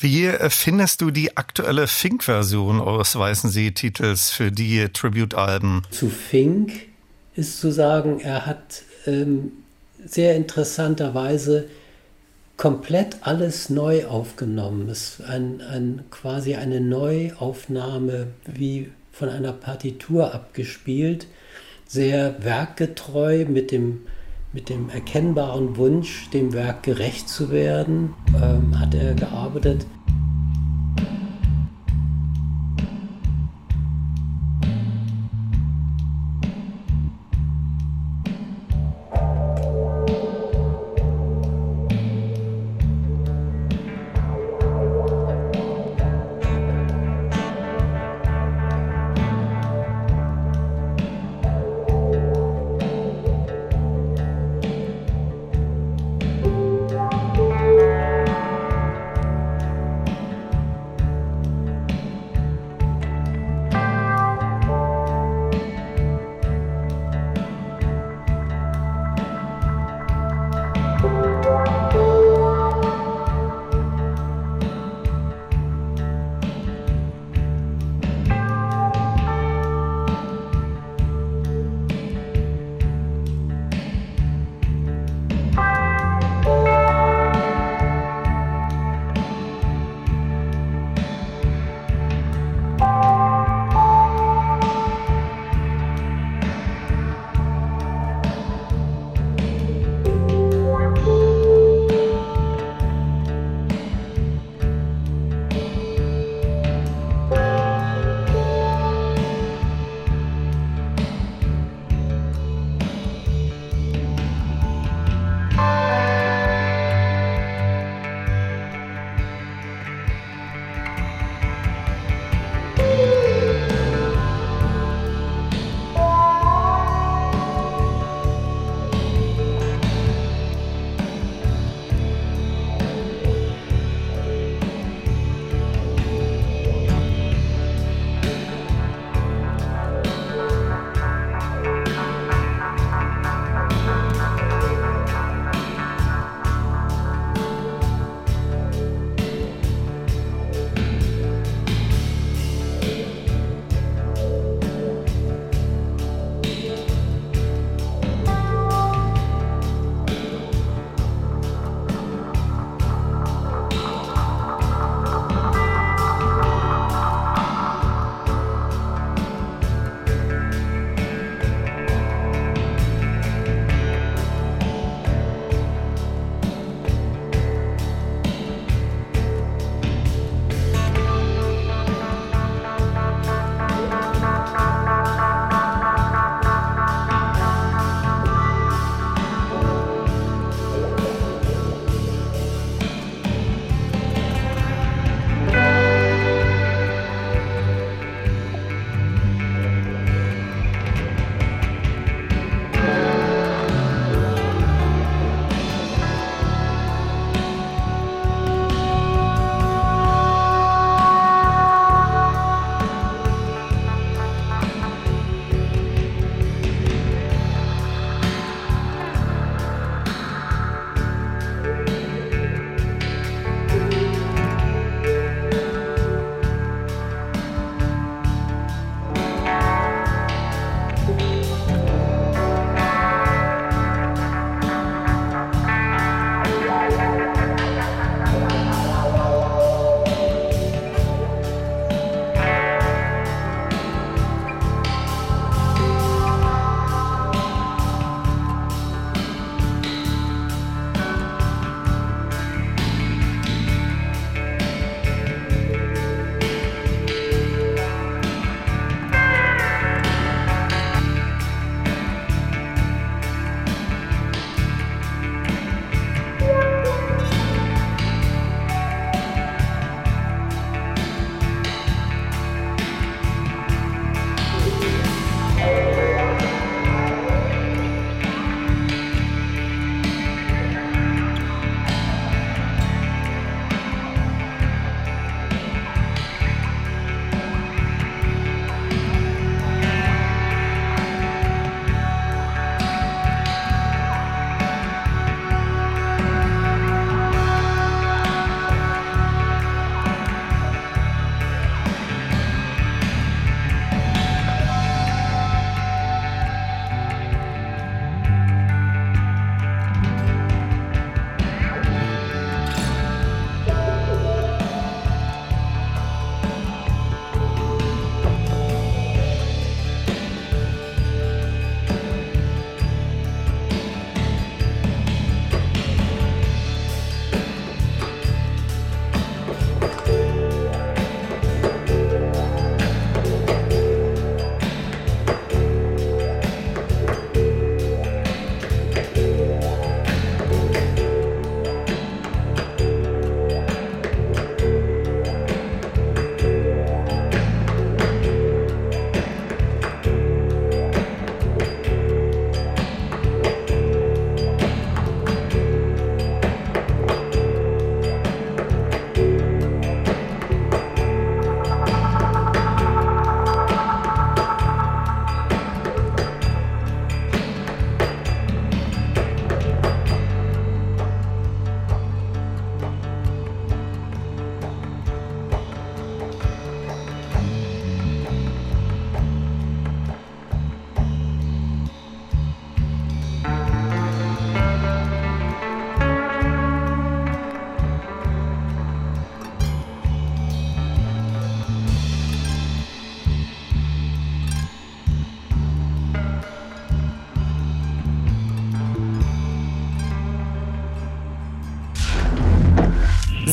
Wie 0.00 0.26
äh, 0.26 0.50
findest 0.50 1.00
du 1.00 1.10
die 1.10 1.36
aktuelle 1.36 1.86
Fink-Version 1.86 2.80
eures 2.80 3.16
Weißen 3.16 3.50
See-Titels 3.50 4.30
für 4.30 4.50
die 4.50 4.88
Tribute-Alben? 4.88 5.82
Zu 5.90 6.08
Fink 6.08 6.72
ist 7.36 7.60
zu 7.60 7.70
sagen, 7.70 8.20
er 8.20 8.46
hat 8.46 8.82
ähm, 9.06 9.52
sehr 10.04 10.34
interessanterweise 10.34 11.68
komplett 12.56 13.18
alles 13.22 13.70
neu 13.70 14.06
aufgenommen. 14.06 14.88
Es 14.88 15.18
ist 15.18 15.28
ein, 15.28 15.60
ein, 15.62 16.04
quasi 16.10 16.54
eine 16.56 16.80
Neuaufnahme 16.80 18.28
wie 18.46 18.90
von 19.12 19.28
einer 19.28 19.52
Partitur 19.52 20.34
abgespielt, 20.34 21.26
sehr 21.86 22.42
werkgetreu 22.44 23.44
mit 23.46 23.70
dem 23.70 24.00
mit 24.52 24.68
dem 24.68 24.90
erkennbaren 24.90 25.76
Wunsch, 25.76 26.28
dem 26.30 26.52
Werk 26.52 26.82
gerecht 26.82 27.28
zu 27.28 27.50
werden, 27.50 28.14
ähm, 28.34 28.78
hat 28.78 28.94
er 28.94 29.14
gearbeitet. 29.14 29.86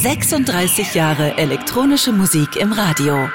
36 0.09 0.95
Jahre 0.95 1.37
elektronische 1.37 2.11
Musik 2.11 2.55
im 2.55 2.73
Radio. 2.73 3.29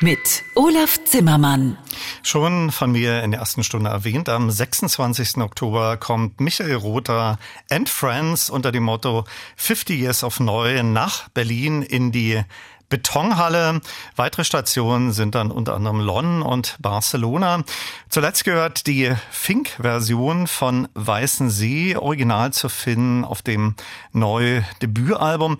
Mit 0.00 0.42
Olaf 0.56 0.98
Zimmermann. 1.04 1.78
Schon 2.24 2.72
von 2.72 2.90
mir 2.90 3.22
in 3.22 3.30
der 3.30 3.38
ersten 3.38 3.62
Stunde 3.62 3.90
erwähnt, 3.90 4.28
am 4.28 4.50
26. 4.50 5.36
Oktober 5.36 5.96
kommt 5.96 6.40
Michael 6.40 6.74
Rother 6.74 7.38
and 7.70 7.88
Friends 7.88 8.50
unter 8.50 8.72
dem 8.72 8.82
Motto 8.82 9.26
50 9.58 10.00
Years 10.00 10.24
of 10.24 10.40
Neu 10.40 10.82
nach 10.82 11.28
Berlin 11.28 11.82
in 11.82 12.10
die 12.10 12.42
Betonhalle. 12.88 13.80
Weitere 14.16 14.44
Stationen 14.44 15.12
sind 15.12 15.34
dann 15.34 15.50
unter 15.50 15.74
anderem 15.74 16.00
London 16.00 16.42
und 16.42 16.76
Barcelona. 16.80 17.64
Zuletzt 18.08 18.44
gehört 18.44 18.86
die 18.86 19.12
Fink-Version 19.30 20.46
von 20.46 20.88
Weißen 20.94 21.50
See, 21.50 21.96
original 21.96 22.52
zu 22.52 22.68
finden 22.68 23.24
auf 23.24 23.42
dem 23.42 23.74
neuen 24.12 24.64
Debütalbum. 24.82 25.58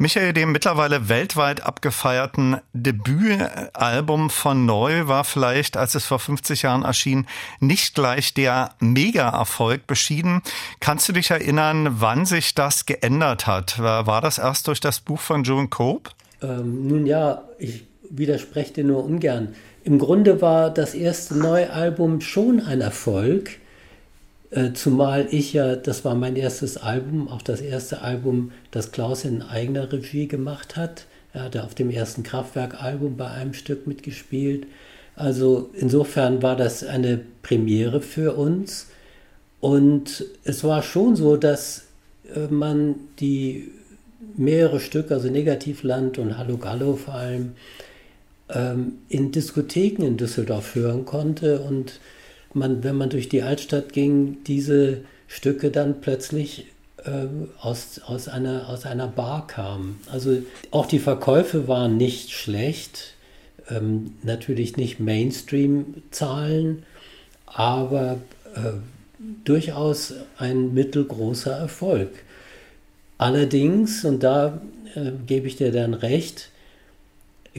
Michael, 0.00 0.32
dem 0.32 0.52
mittlerweile 0.52 1.08
weltweit 1.08 1.62
abgefeierten 1.62 2.58
Debütalbum 2.72 4.30
von 4.30 4.64
Neu 4.64 5.08
war 5.08 5.24
vielleicht, 5.24 5.76
als 5.76 5.96
es 5.96 6.06
vor 6.06 6.20
50 6.20 6.62
Jahren 6.62 6.84
erschien, 6.84 7.26
nicht 7.58 7.96
gleich 7.96 8.32
der 8.32 8.76
Mega-Erfolg 8.78 9.88
beschieden. 9.88 10.42
Kannst 10.78 11.08
du 11.08 11.12
dich 11.12 11.32
erinnern, 11.32 12.00
wann 12.00 12.26
sich 12.26 12.54
das 12.54 12.86
geändert 12.86 13.48
hat? 13.48 13.80
War 13.80 14.20
das 14.20 14.38
erst 14.38 14.68
durch 14.68 14.78
das 14.78 15.00
Buch 15.00 15.20
von 15.20 15.42
Joan 15.42 15.68
Cope? 15.68 16.10
Ähm, 16.42 16.88
nun 16.88 17.06
ja, 17.06 17.44
ich 17.58 17.84
widerspreche 18.10 18.74
dir 18.74 18.84
nur 18.84 19.04
ungern. 19.04 19.54
Im 19.84 19.98
Grunde 19.98 20.40
war 20.40 20.72
das 20.72 20.94
erste 20.94 21.36
Neualbum 21.36 22.20
schon 22.20 22.60
ein 22.60 22.80
Erfolg, 22.80 23.50
äh, 24.50 24.72
zumal 24.72 25.28
ich 25.30 25.52
ja, 25.52 25.76
das 25.76 26.04
war 26.04 26.14
mein 26.14 26.36
erstes 26.36 26.78
Album, 26.78 27.28
auch 27.28 27.42
das 27.42 27.60
erste 27.60 28.00
Album, 28.00 28.52
das 28.70 28.92
Klaus 28.92 29.24
in 29.24 29.42
eigener 29.42 29.92
Regie 29.92 30.26
gemacht 30.26 30.76
hat. 30.76 31.04
Er 31.34 31.44
hatte 31.44 31.64
auf 31.64 31.74
dem 31.74 31.90
ersten 31.90 32.22
Kraftwerk-Album 32.22 33.16
bei 33.16 33.28
einem 33.28 33.52
Stück 33.52 33.86
mitgespielt. 33.86 34.66
Also 35.16 35.70
insofern 35.74 36.42
war 36.42 36.56
das 36.56 36.84
eine 36.84 37.20
Premiere 37.42 38.00
für 38.00 38.34
uns. 38.36 38.86
Und 39.60 40.24
es 40.44 40.64
war 40.64 40.82
schon 40.82 41.16
so, 41.16 41.36
dass 41.36 41.84
äh, 42.34 42.46
man 42.48 42.94
die 43.20 43.70
mehrere 44.36 44.80
Stücke, 44.80 45.14
also 45.14 45.28
Negativland 45.28 46.18
und 46.18 46.38
Hallo 46.38 46.56
Gallo 46.56 46.96
vor 46.96 47.14
allem, 47.14 47.52
ähm, 48.48 48.98
in 49.08 49.32
Diskotheken 49.32 50.02
in 50.04 50.16
Düsseldorf 50.16 50.74
hören 50.74 51.04
konnte 51.04 51.60
und 51.60 52.00
man, 52.54 52.82
wenn 52.82 52.96
man 52.96 53.10
durch 53.10 53.28
die 53.28 53.42
Altstadt 53.42 53.92
ging, 53.92 54.38
diese 54.44 55.02
Stücke 55.26 55.70
dann 55.70 56.00
plötzlich 56.00 56.66
äh, 57.04 57.26
aus, 57.60 58.00
aus, 58.06 58.28
einer, 58.28 58.68
aus 58.68 58.86
einer 58.86 59.06
Bar 59.06 59.46
kamen. 59.46 60.00
Also 60.10 60.42
auch 60.70 60.86
die 60.86 60.98
Verkäufe 60.98 61.68
waren 61.68 61.96
nicht 61.96 62.30
schlecht, 62.30 63.14
ähm, 63.70 64.14
natürlich 64.22 64.76
nicht 64.76 64.98
Mainstream-Zahlen, 64.98 66.84
aber 67.46 68.18
äh, 68.54 68.72
durchaus 69.44 70.14
ein 70.38 70.74
mittelgroßer 70.74 71.52
Erfolg. 71.52 72.10
Allerdings, 73.18 74.04
und 74.04 74.22
da 74.22 74.60
äh, 74.94 75.10
gebe 75.26 75.48
ich 75.48 75.56
dir 75.56 75.72
dann 75.72 75.94
recht, 75.94 76.50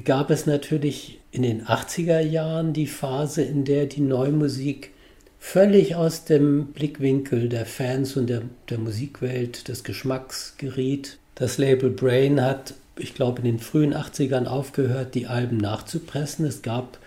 gab 0.05 0.29
es 0.29 0.45
natürlich 0.45 1.19
in 1.31 1.43
den 1.43 1.65
80er 1.65 2.21
Jahren 2.21 2.73
die 2.73 2.87
Phase, 2.87 3.41
in 3.41 3.65
der 3.65 3.85
die 3.85 4.01
Neumusik 4.01 4.91
völlig 5.39 5.95
aus 5.95 6.25
dem 6.25 6.67
Blickwinkel 6.67 7.49
der 7.49 7.65
Fans 7.65 8.15
und 8.17 8.27
der, 8.27 8.43
der 8.69 8.77
Musikwelt, 8.77 9.67
des 9.67 9.83
Geschmacks 9.83 10.55
geriet. 10.57 11.17
Das 11.35 11.57
Label 11.57 11.89
Brain 11.89 12.41
hat, 12.41 12.73
ich 12.97 13.13
glaube, 13.13 13.39
in 13.39 13.45
den 13.45 13.59
frühen 13.59 13.93
80ern 13.93 14.45
aufgehört, 14.45 15.15
die 15.15 15.27
Alben 15.27 15.57
nachzupressen. 15.57 16.45
Es 16.45 16.61
gab 16.61 16.97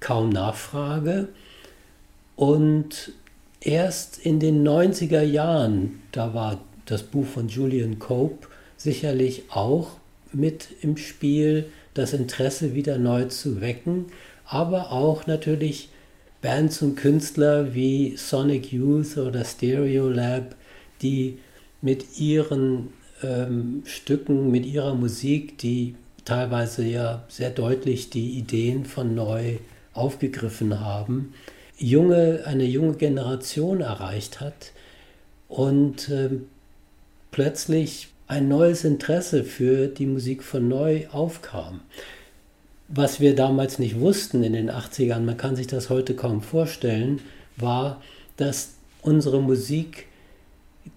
kaum 0.00 0.28
Nachfrage. 0.30 1.28
Und 2.36 3.12
erst 3.60 4.18
in 4.18 4.40
den 4.40 4.66
90er 4.66 5.22
Jahren, 5.22 6.02
da 6.12 6.34
war 6.34 6.60
das 6.86 7.02
Buch 7.02 7.26
von 7.26 7.48
Julian 7.48 7.98
Cope 7.98 8.48
sicherlich 8.76 9.44
auch 9.50 9.92
mit 10.32 10.68
im 10.82 10.96
Spiel, 10.96 11.66
das 11.94 12.12
Interesse 12.12 12.74
wieder 12.74 12.98
neu 12.98 13.26
zu 13.26 13.60
wecken, 13.60 14.06
aber 14.44 14.92
auch 14.92 15.26
natürlich 15.26 15.88
Bands 16.42 16.82
und 16.82 16.96
Künstler 16.96 17.74
wie 17.74 18.16
Sonic 18.16 18.72
Youth 18.72 19.16
oder 19.16 19.44
Stereo 19.44 20.08
Lab, 20.08 20.54
die 21.00 21.38
mit 21.80 22.18
ihren 22.18 22.88
ähm, 23.22 23.82
Stücken, 23.86 24.50
mit 24.50 24.66
ihrer 24.66 24.94
Musik, 24.94 25.56
die 25.58 25.94
teilweise 26.24 26.84
ja 26.84 27.24
sehr 27.28 27.50
deutlich 27.50 28.10
die 28.10 28.38
Ideen 28.38 28.84
von 28.84 29.14
neu 29.14 29.58
aufgegriffen 29.92 30.80
haben, 30.80 31.32
junge, 31.78 32.42
eine 32.46 32.64
junge 32.64 32.94
Generation 32.94 33.80
erreicht 33.80 34.40
hat. 34.40 34.72
Und 35.48 36.08
ähm, 36.10 36.46
plötzlich 37.34 38.10
ein 38.28 38.46
neues 38.46 38.84
Interesse 38.84 39.42
für 39.42 39.88
die 39.88 40.06
Musik 40.06 40.44
von 40.44 40.68
neu 40.68 41.08
aufkam. 41.10 41.80
Was 42.86 43.18
wir 43.18 43.34
damals 43.34 43.80
nicht 43.80 43.98
wussten 43.98 44.44
in 44.44 44.52
den 44.52 44.70
80ern, 44.70 45.18
man 45.18 45.36
kann 45.36 45.56
sich 45.56 45.66
das 45.66 45.90
heute 45.90 46.14
kaum 46.14 46.42
vorstellen, 46.42 47.20
war, 47.56 48.00
dass 48.36 48.74
unsere 49.02 49.42
Musik 49.42 50.06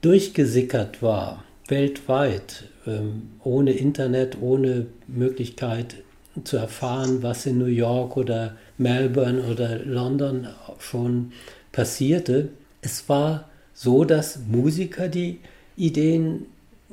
durchgesickert 0.01 1.01
war, 1.01 1.43
weltweit, 1.69 2.65
ähm, 2.85 3.31
ohne 3.43 3.72
Internet, 3.72 4.39
ohne 4.39 4.85
Möglichkeit 5.07 5.95
zu 6.43 6.57
erfahren, 6.57 7.23
was 7.23 7.47
in 7.47 7.57
New 7.57 7.65
York 7.65 8.15
oder 8.15 8.55
Melbourne 8.77 9.41
oder 9.41 9.80
London 9.80 10.49
schon 10.77 11.31
passierte. 11.72 12.49
Es 12.81 13.09
war 13.09 13.49
so, 13.73 14.03
dass 14.03 14.38
Musiker, 14.47 15.07
die 15.07 15.39
Ideen 15.78 16.48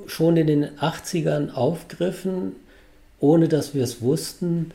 schon 0.06 0.36
in 0.36 0.46
den 0.46 0.64
80ern 0.78 1.52
aufgriffen, 1.52 2.52
ohne 3.18 3.48
dass 3.48 3.74
wir 3.74 3.82
es 3.82 4.00
wussten. 4.00 4.72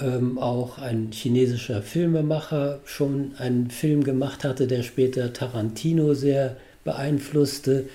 Ähm, 0.00 0.38
auch 0.38 0.78
ein 0.78 1.10
chinesischer 1.12 1.82
Filmemacher 1.82 2.80
schon 2.84 3.32
einen 3.38 3.70
Film 3.70 4.02
gemacht 4.02 4.44
hatte, 4.44 4.66
der 4.66 4.82
später 4.82 5.32
Tarantino 5.32 6.14
sehr 6.14 6.56
beeinflusste 6.82 7.88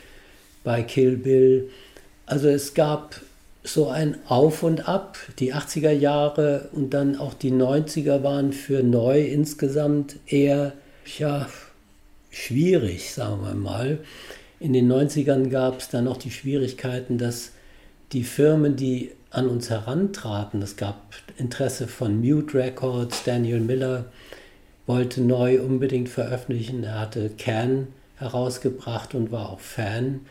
bei 0.64 0.82
Kill 0.82 1.18
Bill. 1.18 1.70
Also 2.26 2.48
es 2.48 2.74
gab 2.74 3.22
so 3.64 3.90
ein 3.90 4.18
Auf 4.28 4.64
und 4.64 4.88
Ab. 4.88 5.18
Die 5.40 5.53
80er 5.53 5.91
Jahre 5.91 6.70
und 6.72 6.94
dann 6.94 7.18
auch 7.18 7.34
die 7.34 7.52
90er 7.52 8.24
waren 8.24 8.53
für 8.53 8.84
neu 8.84 9.22
insgesamt 9.22 10.16
eher 10.28 10.74
ja, 11.18 11.49
schwierig, 12.32 13.14
sagen 13.14 13.41
wir 13.44 13.56
mal. 13.56 13.99
In 14.60 14.73
den 14.73 14.91
90ern 14.91 15.49
gab 15.49 15.80
es 15.80 15.90
dann 15.90 16.07
auch 16.07 16.18
die 16.18 16.31
Schwierigkeiten, 16.31 17.18
dass 17.18 17.52
die 18.11 18.23
Firmen, 18.23 18.76
die 18.76 19.11
an 19.31 19.48
uns 19.48 19.69
herantraten, 19.69 20.61
es 20.61 20.76
gab 20.76 21.14
Interesse 21.38 21.88
von 21.88 22.19
Mute 22.19 22.56
Records, 22.56 23.23
Daniel 23.23 23.61
Miller 23.61 24.06
wollte 24.86 25.22
neu 25.22 25.61
unbedingt 25.61 26.10
veröffentlichen, 26.10 26.84
er 26.84 26.99
hatte 26.99 27.30
Can 27.38 27.88
herausgebracht 28.18 29.15
und 29.15 29.31
war 29.31 29.49
auch 29.49 29.60
Fan. 29.60 30.22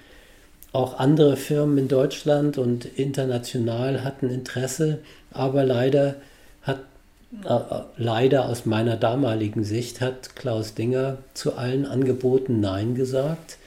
Auch 0.73 0.99
andere 0.99 1.37
Firmen 1.37 1.79
in 1.79 1.89
Deutschland 1.89 2.59
und 2.59 2.85
international 2.85 4.05
hatten 4.05 4.29
Interesse, 4.29 4.99
aber 5.31 5.65
leider 5.65 6.17
hat 6.63 6.81
äh, 7.45 7.59
leider 7.97 8.47
aus 8.47 8.67
meiner 8.67 8.97
damaligen 8.97 9.65
Sicht 9.65 10.03
hat 10.03 10.37
Klaus 10.37 10.75
Dinger 10.75 11.19
zu 11.33 11.55
allen 11.55 11.87
Angeboten 11.87 12.61
Nein 12.61 12.95
gesagt 12.95 13.58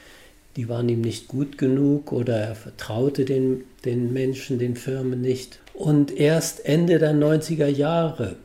die 0.56 0.70
waren 0.70 0.90
ihm 0.90 1.02
nicht 1.02 1.28
gut 1.28 1.58
genug 1.58 2.12
oder 2.12 2.38
er 2.38 2.56
vertraute 2.56 3.26
den, 3.26 3.64
den 3.86 4.12
Menschen, 4.14 4.60
den 4.60 4.76
Firmen 4.76 5.22
nicht. 5.22 5.60
Und 5.74 6.12
erst 6.12 6.66
Ende 6.66 7.00
der 7.00 7.14
90er 7.14 7.68
Jahre 7.68 8.36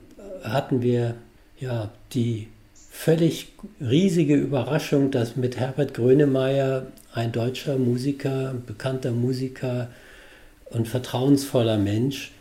hatten 0.42 0.82
wir 0.82 1.14
ja 1.58 1.90
die 2.12 2.48
völlig 2.90 3.52
riesige 3.80 4.36
Überraschung, 4.36 5.10
dass 5.10 5.36
mit 5.36 5.58
Herbert 5.58 5.94
Grönemeyer 5.94 6.86
ein 7.12 7.32
deutscher 7.32 7.76
Musiker, 7.78 8.54
bekannter 8.66 9.10
Musiker 9.10 9.88
und 10.70 10.88
vertrauensvoller 10.88 11.78
Mensch 11.78 12.32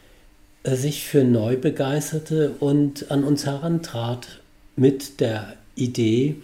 äh, 0.63 0.75
sich 0.75 1.05
für 1.05 1.23
neu 1.23 1.57
begeisterte 1.57 2.51
und 2.59 3.11
an 3.11 3.23
uns 3.23 3.45
herantrat 3.45 4.39
mit 4.75 5.19
der 5.19 5.53
Idee, 5.75 6.35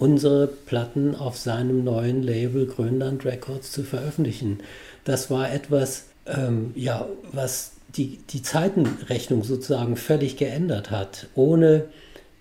unsere 0.00 0.46
Platten 0.46 1.14
auf 1.14 1.36
seinem 1.36 1.84
neuen 1.84 2.22
Label 2.22 2.66
Grönland 2.66 3.24
Records 3.24 3.70
zu 3.70 3.84
veröffentlichen. 3.84 4.58
Das 5.04 5.30
war 5.30 5.52
etwas, 5.52 6.06
ähm, 6.26 6.72
ja, 6.74 7.06
was 7.32 7.72
die, 7.94 8.18
die 8.30 8.42
Zeitenrechnung 8.42 9.44
sozusagen 9.44 9.96
völlig 9.96 10.38
geändert 10.38 10.90
hat. 10.90 11.26
Ohne 11.34 11.84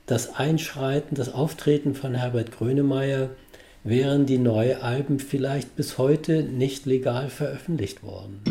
das 0.06 0.36
Einschreiten, 0.36 1.16
das 1.16 1.34
Auftreten 1.34 1.96
von 1.96 2.16
Herbert 2.16 2.54
Grönemeyer 2.54 3.30
wären 3.84 4.26
die 4.26 4.38
neuen 4.38 4.82
Alben 4.82 5.20
vielleicht 5.20 5.76
bis 5.76 5.98
heute 5.98 6.44
nicht 6.44 6.86
legal 6.86 7.30
veröffentlicht 7.30 8.04
worden. 8.04 8.42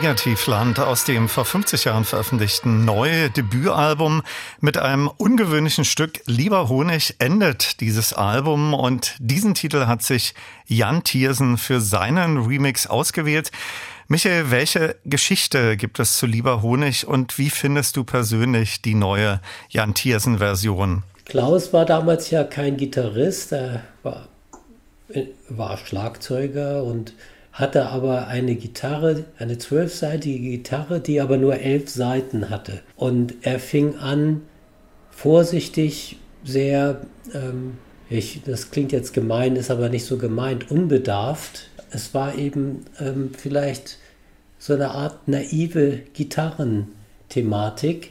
Negativland 0.00 0.80
aus 0.80 1.04
dem 1.04 1.28
vor 1.28 1.44
50 1.44 1.84
Jahren 1.84 2.06
veröffentlichten 2.06 2.86
neue 2.86 3.28
Debütalbum 3.28 4.22
mit 4.58 4.78
einem 4.78 5.08
ungewöhnlichen 5.08 5.84
Stück 5.84 6.22
Lieber 6.24 6.70
Honig 6.70 7.16
endet 7.18 7.82
dieses 7.82 8.14
Album 8.14 8.72
und 8.72 9.14
diesen 9.18 9.52
Titel 9.52 9.84
hat 9.84 10.02
sich 10.02 10.32
Jan 10.66 11.04
Thiersen 11.04 11.58
für 11.58 11.82
seinen 11.82 12.38
Remix 12.38 12.86
ausgewählt. 12.86 13.50
Michael, 14.08 14.50
welche 14.50 14.96
Geschichte 15.04 15.76
gibt 15.76 15.98
es 16.00 16.16
zu 16.16 16.24
Lieber 16.24 16.62
Honig 16.62 17.06
und 17.06 17.36
wie 17.36 17.50
findest 17.50 17.94
du 17.98 18.02
persönlich 18.02 18.80
die 18.80 18.94
neue 18.94 19.42
Jan 19.68 19.92
Thiersen 19.92 20.38
Version? 20.38 21.02
Klaus 21.26 21.74
war 21.74 21.84
damals 21.84 22.30
ja 22.30 22.44
kein 22.44 22.78
Gitarrist, 22.78 23.52
er 23.52 23.82
war, 24.02 24.28
war 25.50 25.76
Schlagzeuger 25.76 26.84
und 26.84 27.12
hatte 27.52 27.86
aber 27.86 28.28
eine 28.28 28.54
Gitarre, 28.54 29.24
eine 29.38 29.58
zwölfseitige 29.58 30.50
Gitarre, 30.50 31.00
die 31.00 31.20
aber 31.20 31.36
nur 31.36 31.58
elf 31.58 31.90
Seiten 31.90 32.48
hatte. 32.50 32.80
Und 32.96 33.34
er 33.42 33.58
fing 33.58 33.96
an, 33.96 34.42
vorsichtig, 35.10 36.16
sehr, 36.44 37.02
ähm, 37.34 37.78
ich, 38.08 38.42
das 38.44 38.70
klingt 38.70 38.92
jetzt 38.92 39.12
gemein, 39.12 39.56
ist 39.56 39.70
aber 39.70 39.88
nicht 39.88 40.04
so 40.04 40.16
gemeint, 40.16 40.70
unbedarft. 40.70 41.68
Es 41.90 42.14
war 42.14 42.36
eben 42.36 42.84
ähm, 42.98 43.30
vielleicht 43.36 43.98
so 44.58 44.74
eine 44.74 44.90
Art 44.90 45.26
naive 45.26 46.00
Gitarrenthematik. 46.14 48.10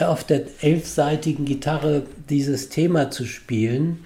auf 0.00 0.24
der 0.24 0.44
elfseitigen 0.62 1.44
Gitarre 1.44 2.04
dieses 2.30 2.70
Thema 2.70 3.10
zu 3.10 3.26
spielen 3.26 4.04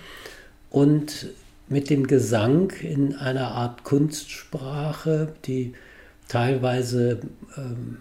und 0.70 1.28
mit 1.68 1.90
dem 1.90 2.06
Gesang 2.06 2.70
in 2.80 3.16
einer 3.16 3.48
Art 3.48 3.84
Kunstsprache, 3.84 5.32
die 5.44 5.74
teilweise 6.28 7.20
ähm, 7.56 7.98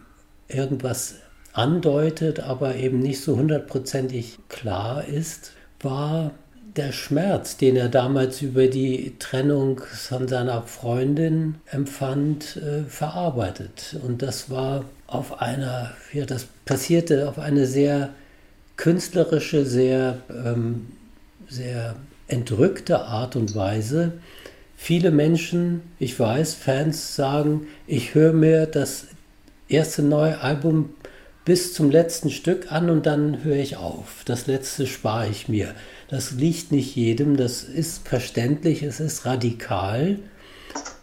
irgendwas 0.47 1.15
andeutet, 1.53 2.39
aber 2.41 2.75
eben 2.75 2.99
nicht 2.99 3.21
so 3.21 3.37
hundertprozentig 3.37 4.39
klar 4.49 5.05
ist, 5.05 5.51
war 5.81 6.31
der 6.75 6.91
Schmerz, 6.91 7.55
den 7.57 7.77
er 7.77 7.87
damals 7.87 8.41
über 8.41 8.67
die 8.67 9.15
Trennung 9.19 9.79
von 9.79 10.27
seiner 10.27 10.61
Freundin 10.63 11.55
empfand, 11.67 12.57
äh, 12.57 12.83
verarbeitet. 12.83 13.97
Und 14.05 14.21
das 14.21 14.49
war 14.49 14.83
auf 15.07 15.41
einer, 15.41 15.91
ja, 16.11 16.25
das 16.25 16.47
passierte 16.65 17.29
auf 17.29 17.39
eine 17.39 17.65
sehr 17.65 18.09
künstlerische, 18.75 19.65
sehr, 19.65 20.17
ähm, 20.29 20.87
sehr 21.47 21.95
entrückte 22.27 23.01
Art 23.01 23.35
und 23.35 23.55
Weise. 23.55 24.13
Viele 24.75 25.11
Menschen, 25.11 25.81
ich 25.99 26.19
weiß, 26.19 26.53
Fans 26.53 27.15
sagen, 27.15 27.67
ich 27.87 28.13
höre 28.13 28.33
mir 28.33 28.65
das 28.65 29.05
erste 29.67 30.03
neue 30.03 30.41
Album 30.41 30.91
bis 31.45 31.73
zum 31.73 31.91
letzten 31.91 32.31
Stück 32.31 32.71
an 32.71 32.89
und 32.89 33.05
dann 33.05 33.43
höre 33.43 33.57
ich 33.57 33.77
auf. 33.77 34.23
Das 34.25 34.47
letzte 34.47 34.87
spare 34.87 35.29
ich 35.29 35.47
mir. 35.47 35.75
Das 36.09 36.31
liegt 36.31 36.71
nicht 36.71 36.95
jedem, 36.95 37.37
das 37.37 37.63
ist 37.63 38.07
verständlich, 38.07 38.83
es 38.83 38.99
ist 38.99 39.25
radikal, 39.25 40.19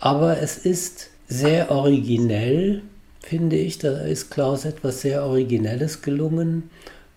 aber 0.00 0.38
es 0.40 0.58
ist 0.58 1.10
sehr 1.28 1.70
originell, 1.70 2.82
finde 3.20 3.56
ich. 3.56 3.78
Da 3.78 4.00
ist 4.00 4.30
Klaus 4.30 4.64
etwas 4.64 5.00
sehr 5.00 5.24
Originelles 5.24 6.02
gelungen 6.02 6.70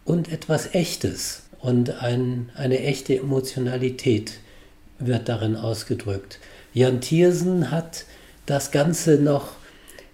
und 0.05 0.31
etwas 0.31 0.73
Echtes. 0.73 1.41
Und 1.65 2.03
ein, 2.03 2.51
eine 2.53 2.79
echte 2.81 3.17
Emotionalität 3.17 4.33
wird 4.99 5.27
darin 5.27 5.55
ausgedrückt. 5.55 6.37
Jan 6.75 7.01
Thiersen 7.01 7.71
hat 7.71 8.05
das 8.45 8.69
Ganze 8.69 9.15
noch 9.15 9.53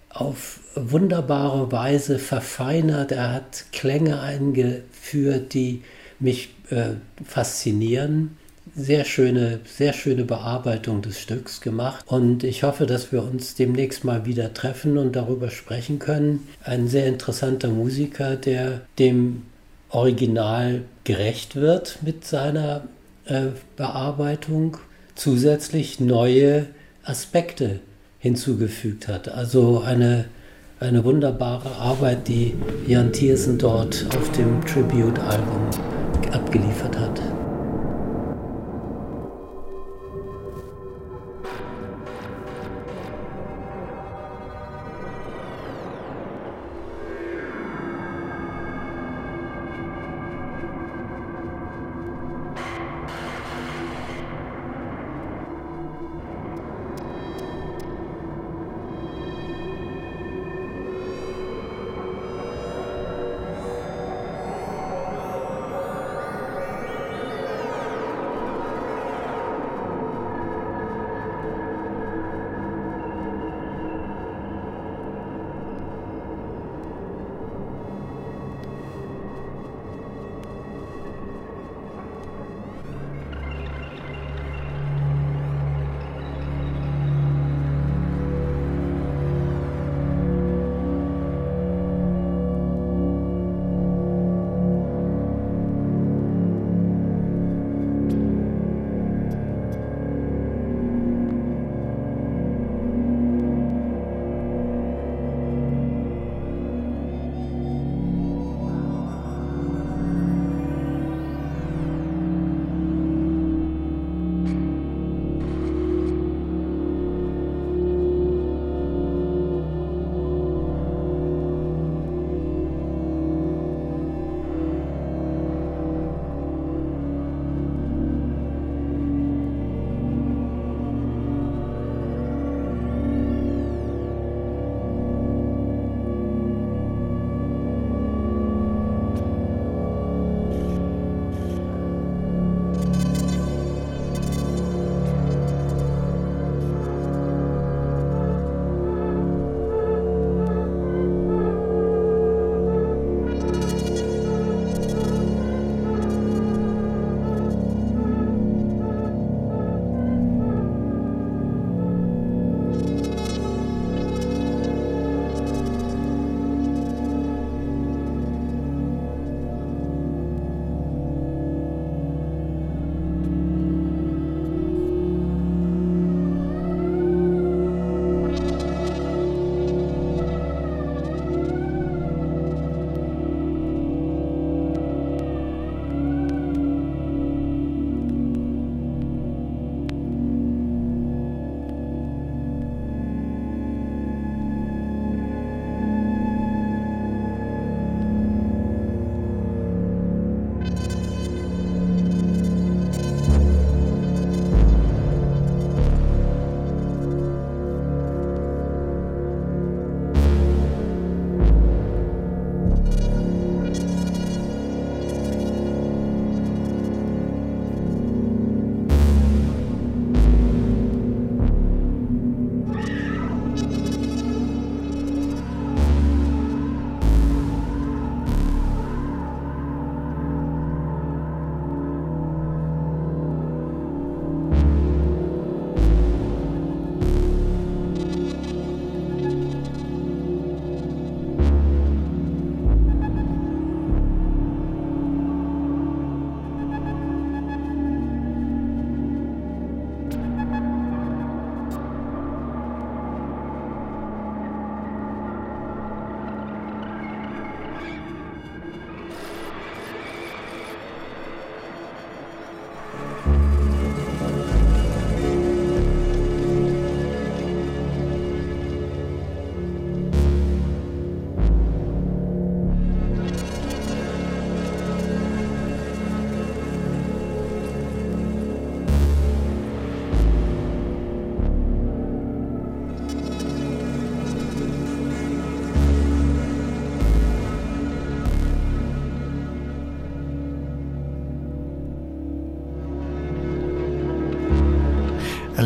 auf 0.08 0.60
wunderbare 0.74 1.70
Weise 1.70 2.18
verfeinert. 2.18 3.12
Er 3.12 3.34
hat 3.34 3.66
Klänge 3.70 4.22
eingeführt, 4.22 5.52
die 5.52 5.82
mich 6.18 6.54
äh, 6.70 6.94
faszinieren. 7.22 8.38
Sehr 8.74 9.04
schöne, 9.04 9.60
sehr 9.66 9.92
schöne 9.92 10.24
Bearbeitung 10.24 11.02
des 11.02 11.20
Stücks 11.20 11.60
gemacht. 11.60 12.02
Und 12.06 12.44
ich 12.44 12.62
hoffe, 12.62 12.86
dass 12.86 13.12
wir 13.12 13.22
uns 13.22 13.56
demnächst 13.56 14.04
mal 14.04 14.24
wieder 14.24 14.54
treffen 14.54 14.96
und 14.96 15.16
darüber 15.16 15.50
sprechen 15.50 15.98
können. 15.98 16.48
Ein 16.64 16.88
sehr 16.88 17.04
interessanter 17.04 17.68
Musiker, 17.68 18.36
der 18.36 18.80
dem 18.98 19.42
Original 19.90 20.84
gerecht 21.04 21.56
wird 21.56 21.98
mit 22.02 22.24
seiner 22.24 22.82
äh, 23.26 23.46
Bearbeitung, 23.76 24.78
zusätzlich 25.14 26.00
neue 26.00 26.66
Aspekte 27.04 27.80
hinzugefügt 28.18 29.08
hat. 29.08 29.28
Also 29.28 29.80
eine, 29.80 30.26
eine 30.80 31.04
wunderbare 31.04 31.70
Arbeit, 31.76 32.28
die 32.28 32.54
Jan 32.86 33.12
Thiersen 33.12 33.58
dort 33.58 34.06
auf 34.16 34.30
dem 34.32 34.64
Tribute-Album 34.64 35.70
abgeliefert 36.32 36.98
hat. 36.98 37.41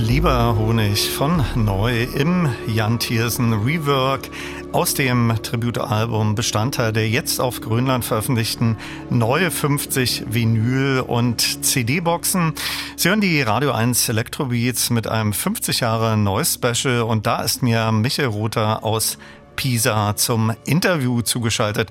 Lieber 0.06 0.56
Honig 0.56 1.10
von 1.10 1.44
Neu 1.56 2.04
im 2.04 2.48
Jan 2.68 3.00
Thiersen 3.00 3.52
Rework 3.64 4.30
aus 4.70 4.94
dem 4.94 5.34
Tributealbum 5.42 6.36
Bestandteil 6.36 6.92
der 6.92 7.08
jetzt 7.08 7.40
auf 7.40 7.60
Grönland 7.60 8.04
veröffentlichten 8.04 8.76
neue 9.10 9.50
50 9.50 10.26
Vinyl- 10.30 11.00
und 11.00 11.64
CD-Boxen. 11.64 12.52
Sie 12.94 13.08
hören 13.08 13.20
die 13.20 13.42
Radio 13.42 13.72
1 13.72 14.08
Electrobeats 14.08 14.90
mit 14.90 15.08
einem 15.08 15.32
50 15.32 15.80
Jahre 15.80 16.16
Neues 16.16 16.54
Special 16.54 17.02
und 17.02 17.26
da 17.26 17.42
ist 17.42 17.64
mir 17.64 17.90
Michael 17.90 18.28
Rother 18.28 18.84
aus 18.84 19.18
Pisa 19.56 20.14
zum 20.16 20.54
Interview 20.64 21.22
zugeschaltet. 21.22 21.88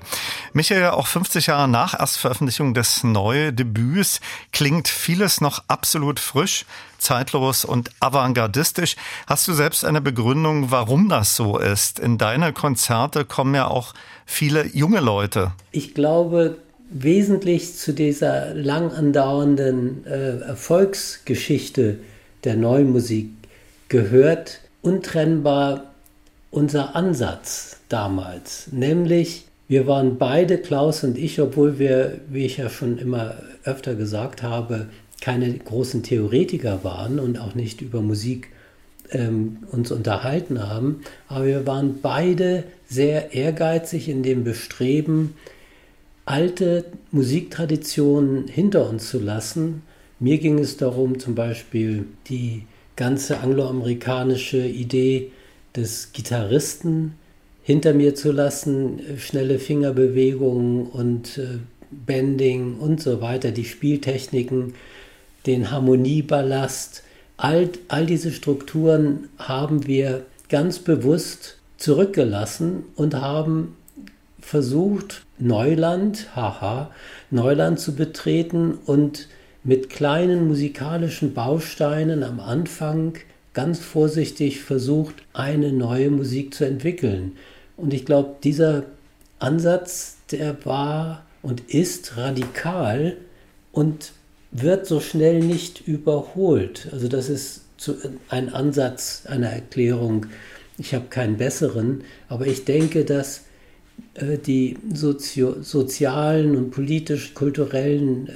Michael, 0.52 0.90
auch 0.90 1.06
50 1.06 1.48
Jahre 1.48 1.68
nach 1.68 1.98
Erstveröffentlichung 1.98 2.72
des 2.72 3.04
neuen 3.04 3.54
Debüts 3.54 4.20
klingt 4.52 4.88
vieles 4.88 5.40
noch 5.40 5.64
absolut 5.68 6.20
frisch, 6.20 6.64
zeitlos 6.98 7.64
und 7.64 7.90
avantgardistisch. 8.00 8.96
Hast 9.26 9.46
du 9.48 9.52
selbst 9.52 9.84
eine 9.84 10.00
Begründung, 10.00 10.70
warum 10.70 11.08
das 11.08 11.36
so 11.36 11.58
ist? 11.58 11.98
In 11.98 12.16
deine 12.16 12.52
Konzerte 12.52 13.24
kommen 13.24 13.54
ja 13.54 13.66
auch 13.66 13.92
viele 14.24 14.66
junge 14.66 15.00
Leute. 15.00 15.52
Ich 15.72 15.94
glaube, 15.94 16.56
wesentlich 16.88 17.74
zu 17.74 17.92
dieser 17.92 18.54
lang 18.54 18.92
andauernden 18.92 20.06
äh, 20.06 20.38
Erfolgsgeschichte 20.38 21.98
der 22.44 22.56
neuen 22.56 22.92
Musik 22.92 23.30
gehört 23.88 24.60
untrennbar 24.82 25.92
unser 26.50 26.96
Ansatz 26.96 27.78
damals, 27.88 28.68
nämlich 28.72 29.44
wir 29.68 29.88
waren 29.88 30.16
beide, 30.16 30.58
Klaus 30.58 31.02
und 31.02 31.18
ich, 31.18 31.40
obwohl 31.40 31.80
wir, 31.80 32.20
wie 32.28 32.46
ich 32.46 32.58
ja 32.58 32.70
schon 32.70 32.98
immer 32.98 33.34
öfter 33.64 33.96
gesagt 33.96 34.44
habe, 34.44 34.86
keine 35.20 35.52
großen 35.52 36.04
Theoretiker 36.04 36.84
waren 36.84 37.18
und 37.18 37.38
auch 37.40 37.56
nicht 37.56 37.80
über 37.80 38.00
Musik 38.00 38.48
ähm, 39.10 39.58
uns 39.72 39.90
unterhalten 39.90 40.62
haben, 40.68 41.02
aber 41.28 41.46
wir 41.46 41.66
waren 41.66 42.00
beide 42.00 42.64
sehr 42.88 43.34
ehrgeizig 43.34 44.08
in 44.08 44.22
dem 44.22 44.44
Bestreben, 44.44 45.34
alte 46.26 46.84
Musiktraditionen 47.10 48.46
hinter 48.48 48.88
uns 48.88 49.08
zu 49.10 49.18
lassen. 49.18 49.82
Mir 50.18 50.38
ging 50.38 50.58
es 50.58 50.76
darum, 50.76 51.18
zum 51.18 51.34
Beispiel 51.34 52.06
die 52.28 52.62
ganze 52.94 53.40
angloamerikanische 53.40 54.64
Idee 54.64 55.30
des 55.76 56.12
Gitarristen 56.12 57.14
hinter 57.62 57.94
mir 57.94 58.14
zu 58.14 58.32
lassen, 58.32 59.00
schnelle 59.18 59.58
Fingerbewegungen 59.58 60.86
und 60.86 61.38
äh, 61.38 61.58
Bending 61.90 62.78
und 62.78 63.00
so 63.00 63.20
weiter, 63.20 63.50
die 63.50 63.64
Spieltechniken, 63.64 64.74
den 65.46 65.70
Harmonieballast, 65.70 67.02
all, 67.36 67.70
all 67.88 68.06
diese 68.06 68.32
Strukturen 68.32 69.28
haben 69.38 69.86
wir 69.86 70.24
ganz 70.48 70.78
bewusst 70.78 71.58
zurückgelassen 71.76 72.84
und 72.96 73.14
haben 73.14 73.76
versucht, 74.40 75.24
Neuland, 75.38 76.34
haha, 76.34 76.90
Neuland 77.30 77.78
zu 77.78 77.94
betreten 77.94 78.78
und 78.86 79.28
mit 79.64 79.90
kleinen 79.90 80.46
musikalischen 80.46 81.34
Bausteinen 81.34 82.22
am 82.22 82.40
Anfang 82.40 83.14
ganz 83.56 83.78
vorsichtig 83.78 84.60
versucht, 84.60 85.14
eine 85.32 85.72
neue 85.72 86.10
Musik 86.10 86.54
zu 86.54 86.66
entwickeln. 86.66 87.32
Und 87.78 87.94
ich 87.94 88.04
glaube, 88.04 88.36
dieser 88.44 88.84
Ansatz, 89.38 90.18
der 90.30 90.66
war 90.66 91.24
und 91.40 91.62
ist 91.70 92.18
radikal 92.18 93.16
und 93.72 94.12
wird 94.50 94.86
so 94.86 95.00
schnell 95.00 95.40
nicht 95.40 95.88
überholt. 95.88 96.88
Also 96.92 97.08
das 97.08 97.30
ist 97.30 97.62
ein 98.28 98.52
Ansatz 98.52 99.22
einer 99.24 99.48
Erklärung. 99.48 100.26
Ich 100.76 100.92
habe 100.94 101.06
keinen 101.08 101.38
besseren, 101.38 102.04
aber 102.28 102.46
ich 102.46 102.66
denke, 102.66 103.06
dass 103.06 103.45
die 104.46 104.78
sozio 104.92 105.62
sozialen 105.62 106.56
und 106.56 106.70
politisch-kulturellen 106.70 108.28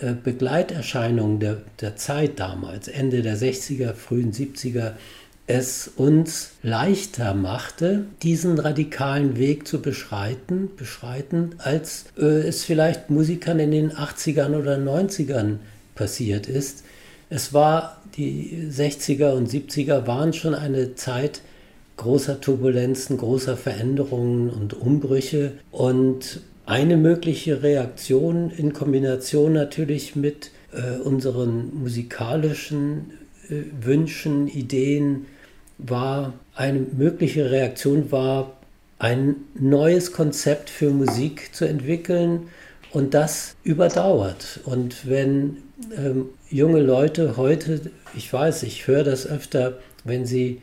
äh, 0.00 0.06
äh, 0.06 0.14
Begleiterscheinungen 0.14 1.40
der, 1.40 1.58
der 1.80 1.96
Zeit 1.96 2.40
damals, 2.40 2.88
Ende 2.88 3.22
der 3.22 3.36
60er, 3.36 3.92
frühen 3.92 4.32
70er, 4.32 4.92
es 5.46 5.90
uns 5.96 6.52
leichter 6.62 7.34
machte, 7.34 8.04
diesen 8.22 8.58
radikalen 8.58 9.36
Weg 9.36 9.66
zu 9.66 9.82
beschreiten, 9.82 10.70
beschreiten 10.76 11.56
als 11.58 12.06
äh, 12.16 12.24
es 12.24 12.64
vielleicht 12.64 13.10
Musikern 13.10 13.58
in 13.58 13.72
den 13.72 13.92
80ern 13.92 14.56
oder 14.56 14.76
90ern 14.76 15.56
passiert 15.94 16.48
ist. 16.48 16.84
Es 17.30 17.52
war, 17.52 18.00
die 18.16 18.68
60er 18.72 19.32
und 19.32 19.50
70er 19.50 20.06
waren 20.06 20.32
schon 20.32 20.54
eine 20.54 20.94
Zeit, 20.94 21.42
großer 22.00 22.40
Turbulenzen, 22.40 23.18
großer 23.18 23.58
Veränderungen 23.58 24.48
und 24.48 24.72
Umbrüche. 24.72 25.52
Und 25.70 26.40
eine 26.64 26.96
mögliche 26.96 27.62
Reaktion 27.62 28.50
in 28.50 28.72
Kombination 28.72 29.52
natürlich 29.52 30.16
mit 30.16 30.50
äh, 30.72 30.98
unseren 30.98 31.70
musikalischen 31.74 33.10
äh, 33.48 33.62
Wünschen, 33.84 34.48
Ideen 34.48 35.26
war, 35.76 36.32
eine 36.54 36.80
mögliche 36.80 37.50
Reaktion 37.50 38.10
war, 38.10 38.56
ein 38.98 39.36
neues 39.58 40.12
Konzept 40.12 40.70
für 40.70 40.90
Musik 40.90 41.54
zu 41.54 41.66
entwickeln 41.66 42.48
und 42.92 43.12
das 43.12 43.56
überdauert. 43.62 44.60
Und 44.64 45.06
wenn 45.08 45.58
ähm, 45.96 46.30
junge 46.48 46.80
Leute 46.80 47.36
heute, 47.36 47.90
ich 48.16 48.32
weiß, 48.32 48.62
ich 48.62 48.86
höre 48.86 49.04
das 49.04 49.26
öfter, 49.26 49.78
wenn 50.04 50.24
sie 50.24 50.62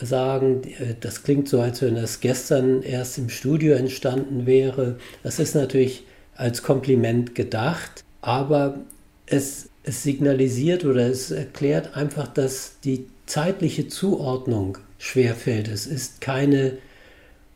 sagen, 0.00 0.62
äh, 0.64 0.94
das 1.00 1.22
klingt 1.22 1.48
so, 1.48 1.60
als 1.60 1.82
wenn 1.82 1.94
das 1.94 2.20
gestern 2.20 2.82
erst 2.82 3.18
im 3.18 3.28
Studio 3.28 3.74
entstanden 3.74 4.46
wäre. 4.46 4.96
Das 5.22 5.38
ist 5.38 5.54
natürlich 5.54 6.04
als 6.36 6.62
Kompliment 6.62 7.34
gedacht, 7.34 8.04
aber 8.20 8.80
es, 9.26 9.68
es 9.84 10.02
signalisiert 10.02 10.84
oder 10.84 11.06
es 11.08 11.30
erklärt 11.30 11.96
einfach, 11.96 12.28
dass 12.28 12.76
die 12.82 13.06
zeitliche 13.26 13.88
Zuordnung 13.88 14.78
schwerfällt. 14.98 15.68
Es 15.68 15.86
ist 15.86 16.20
keine 16.20 16.78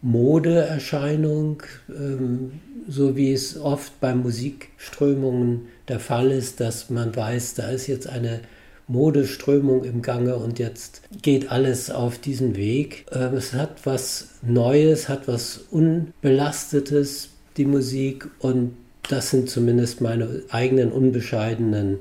Modeerscheinung, 0.01 1.63
ähm, 1.89 2.53
so 2.89 3.17
wie 3.17 3.33
es 3.33 3.59
oft 3.59 4.01
bei 4.01 4.15
Musikströmungen 4.15 5.67
der 5.89 6.01
Fall 6.01 6.31
ist, 6.31 6.61
dass 6.61 6.89
man 6.89 7.15
weiß, 7.15 7.55
da 7.55 7.69
ist 7.71 7.87
jetzt 7.87 8.09
eine 8.09 8.41
Modeströmung 8.89 9.85
im 9.85 10.03
Gange 10.03 10.37
und 10.37 10.59
jetzt 10.59 11.03
geht 11.23 11.51
alles 11.51 11.91
auf 11.91 12.19
diesen 12.19 12.57
Weg. 12.57 13.07
Ähm, 13.13 13.35
es 13.35 13.53
hat 13.53 13.85
was 13.85 14.31
Neues, 14.43 15.09
hat 15.09 15.29
was 15.29 15.61
Unbelastetes, 15.71 17.31
die 17.57 17.67
Musik 17.67 18.29
und 18.39 18.73
das 19.09 19.31
sind 19.31 19.49
zumindest 19.49 20.01
meine 20.01 20.43
eigenen 20.51 20.93
unbescheidenen 20.93 21.99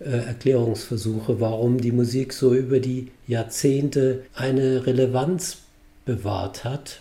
äh, 0.00 0.10
Erklärungsversuche, 0.10 1.40
warum 1.40 1.80
die 1.80 1.92
Musik 1.92 2.32
so 2.32 2.54
über 2.54 2.80
die 2.80 3.08
Jahrzehnte 3.26 4.24
eine 4.34 4.86
Relevanz 4.86 5.58
bewahrt 6.04 6.64
hat. 6.64 7.00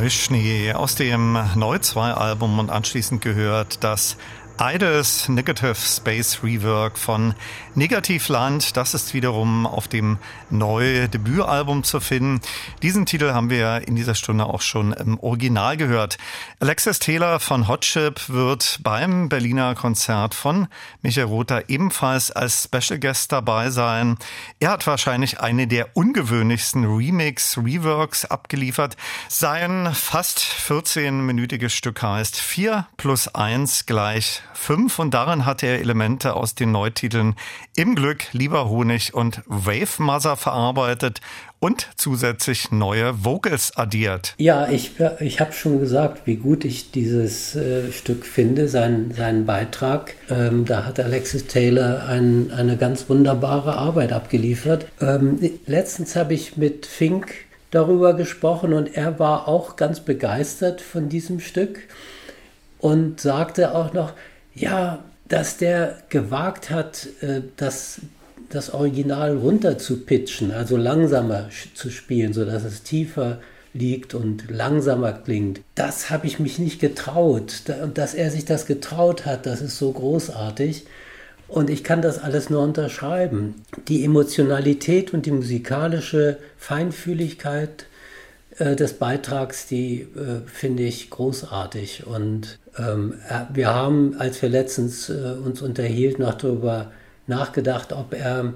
Neuschnee 0.00 0.72
aus 0.72 0.94
dem 0.94 1.38
Neu 1.56 1.78
2 1.78 2.12
Album 2.12 2.58
und 2.58 2.70
anschließend 2.70 3.20
gehört 3.20 3.84
das 3.84 4.16
Idols 4.62 5.26
Negative 5.30 5.74
Space 5.74 6.40
Rework 6.42 6.98
von 6.98 7.34
Negativland. 7.74 8.76
Das 8.76 8.92
ist 8.92 9.14
wiederum 9.14 9.66
auf 9.66 9.88
dem 9.88 10.18
neue 10.50 11.08
Debütalbum 11.08 11.82
zu 11.82 11.98
finden. 11.98 12.42
Diesen 12.82 13.06
Titel 13.06 13.32
haben 13.32 13.48
wir 13.48 13.88
in 13.88 13.96
dieser 13.96 14.14
Stunde 14.14 14.44
auch 14.44 14.60
schon 14.60 14.92
im 14.92 15.18
Original 15.18 15.78
gehört. 15.78 16.18
Alexis 16.58 16.98
Taylor 16.98 17.40
von 17.40 17.68
Hotchip 17.68 18.28
wird 18.28 18.80
beim 18.82 19.30
Berliner 19.30 19.74
Konzert 19.74 20.34
von 20.34 20.68
Michael 21.00 21.28
Rother 21.28 21.70
ebenfalls 21.70 22.30
als 22.30 22.64
Special 22.64 23.00
Guest 23.00 23.32
dabei 23.32 23.70
sein. 23.70 24.18
Er 24.58 24.72
hat 24.72 24.86
wahrscheinlich 24.86 25.40
eine 25.40 25.68
der 25.68 25.96
ungewöhnlichsten 25.96 26.84
Remix-Reworks 26.84 28.26
abgeliefert. 28.26 28.98
Sein 29.28 29.94
fast 29.94 30.40
14-minütiges 30.40 31.70
Stück 31.70 32.02
heißt 32.02 32.36
4 32.36 32.86
plus 32.98 33.34
1 33.34 33.86
gleich 33.86 34.42
5 34.54 34.98
und 34.98 35.14
darin 35.14 35.46
hat 35.46 35.62
er 35.62 35.78
Elemente 35.80 36.34
aus 36.34 36.54
den 36.54 36.72
Neutiteln 36.72 37.34
Im 37.76 37.94
Glück, 37.94 38.32
Lieber 38.32 38.68
Honig 38.68 39.14
und 39.14 39.42
Wave 39.46 40.02
Mother 40.02 40.36
verarbeitet 40.36 41.20
und 41.60 41.88
zusätzlich 41.96 42.72
neue 42.72 43.24
Vocals 43.24 43.76
addiert. 43.76 44.34
Ja, 44.38 44.68
ich, 44.68 44.92
ich 45.20 45.40
habe 45.40 45.52
schon 45.52 45.78
gesagt, 45.78 46.26
wie 46.26 46.36
gut 46.36 46.64
ich 46.64 46.90
dieses 46.90 47.54
äh, 47.54 47.92
Stück 47.92 48.24
finde, 48.24 48.68
sein, 48.68 49.12
seinen 49.14 49.46
Beitrag. 49.46 50.14
Ähm, 50.30 50.64
da 50.64 50.86
hat 50.86 50.98
Alexis 50.98 51.46
Taylor 51.46 52.06
ein, 52.06 52.50
eine 52.50 52.76
ganz 52.76 53.08
wunderbare 53.08 53.76
Arbeit 53.76 54.12
abgeliefert. 54.12 54.86
Ähm, 55.00 55.38
letztens 55.66 56.16
habe 56.16 56.34
ich 56.34 56.56
mit 56.56 56.86
Fink 56.86 57.32
darüber 57.70 58.14
gesprochen 58.14 58.72
und 58.72 58.96
er 58.96 59.18
war 59.18 59.46
auch 59.46 59.76
ganz 59.76 60.00
begeistert 60.00 60.80
von 60.80 61.08
diesem 61.08 61.40
Stück 61.40 61.80
und 62.78 63.20
sagte 63.20 63.74
auch 63.74 63.92
noch, 63.92 64.12
ja, 64.60 65.02
dass 65.28 65.56
der 65.56 65.98
gewagt 66.08 66.70
hat, 66.70 67.08
äh, 67.20 67.40
das, 67.56 68.00
das 68.50 68.72
Original 68.72 69.36
runter 69.36 69.78
zu 69.78 70.00
pitchen, 70.00 70.50
also 70.50 70.76
langsamer 70.76 71.48
zu 71.74 71.90
spielen, 71.90 72.32
sodass 72.32 72.64
es 72.64 72.82
tiefer 72.82 73.40
liegt 73.72 74.14
und 74.14 74.50
langsamer 74.50 75.12
klingt. 75.12 75.60
Das 75.74 76.10
habe 76.10 76.26
ich 76.26 76.40
mich 76.40 76.58
nicht 76.58 76.80
getraut. 76.80 77.62
Und 77.82 77.98
dass 77.98 78.14
er 78.14 78.30
sich 78.30 78.44
das 78.44 78.66
getraut 78.66 79.26
hat, 79.26 79.46
das 79.46 79.60
ist 79.60 79.78
so 79.78 79.92
großartig. 79.92 80.86
Und 81.46 81.70
ich 81.70 81.82
kann 81.82 82.02
das 82.02 82.18
alles 82.18 82.50
nur 82.50 82.62
unterschreiben. 82.62 83.62
Die 83.88 84.04
Emotionalität 84.04 85.12
und 85.12 85.26
die 85.26 85.32
musikalische 85.32 86.38
Feinfühligkeit 86.58 87.86
äh, 88.58 88.76
des 88.76 88.94
Beitrags, 88.94 89.66
die 89.66 90.02
äh, 90.02 90.46
finde 90.46 90.84
ich 90.84 91.10
großartig. 91.10 92.06
Und 92.06 92.59
wir 93.52 93.68
haben, 93.68 94.16
als 94.18 94.40
wir 94.42 94.48
letztens 94.48 95.08
äh, 95.08 95.34
uns 95.44 95.62
unterhielten, 95.62 96.22
noch 96.22 96.34
darüber 96.34 96.92
nachgedacht, 97.26 97.92
ob 97.92 98.14
er 98.14 98.54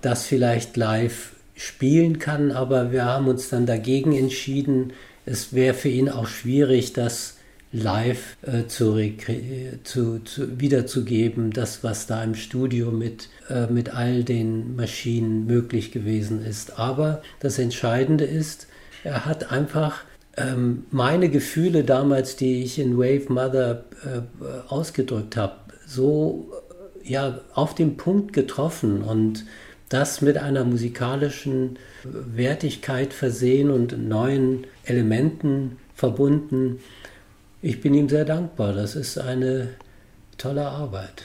das 0.00 0.24
vielleicht 0.26 0.76
live 0.76 1.32
spielen 1.54 2.18
kann, 2.18 2.52
aber 2.52 2.92
wir 2.92 3.04
haben 3.04 3.26
uns 3.26 3.48
dann 3.48 3.66
dagegen 3.66 4.12
entschieden. 4.12 4.92
Es 5.26 5.52
wäre 5.52 5.74
für 5.74 5.88
ihn 5.88 6.08
auch 6.08 6.26
schwierig, 6.26 6.92
das 6.92 7.38
live 7.72 8.36
äh, 8.42 8.66
zu, 8.66 8.96
zu, 9.84 10.20
zu, 10.20 10.60
wiederzugeben, 10.60 11.50
das, 11.50 11.84
was 11.84 12.06
da 12.06 12.22
im 12.22 12.34
Studio 12.34 12.90
mit, 12.90 13.28
äh, 13.50 13.66
mit 13.66 13.94
all 13.94 14.24
den 14.24 14.76
Maschinen 14.76 15.46
möglich 15.46 15.92
gewesen 15.92 16.44
ist. 16.44 16.78
Aber 16.78 17.22
das 17.40 17.58
Entscheidende 17.58 18.24
ist, 18.24 18.68
er 19.04 19.26
hat 19.26 19.52
einfach 19.52 20.04
ähm, 20.38 20.84
meine 20.90 21.28
Gefühle 21.28 21.84
damals, 21.84 22.36
die 22.36 22.62
ich 22.62 22.78
in 22.78 22.96
Wave 22.98 23.32
Mother 23.32 23.84
äh, 24.04 24.20
ausgedrückt 24.68 25.36
habe, 25.36 25.56
so 25.86 26.50
äh, 27.04 27.10
ja, 27.10 27.40
auf 27.54 27.74
den 27.74 27.96
Punkt 27.96 28.32
getroffen 28.32 29.02
und 29.02 29.44
das 29.88 30.20
mit 30.20 30.36
einer 30.36 30.64
musikalischen 30.64 31.78
Wertigkeit 32.04 33.12
versehen 33.14 33.70
und 33.70 34.08
neuen 34.08 34.66
Elementen 34.84 35.78
verbunden. 35.94 36.80
Ich 37.62 37.80
bin 37.80 37.94
ihm 37.94 38.08
sehr 38.08 38.26
dankbar. 38.26 38.74
Das 38.74 38.94
ist 38.94 39.18
eine 39.18 39.70
tolle 40.36 40.66
Arbeit. 40.66 41.22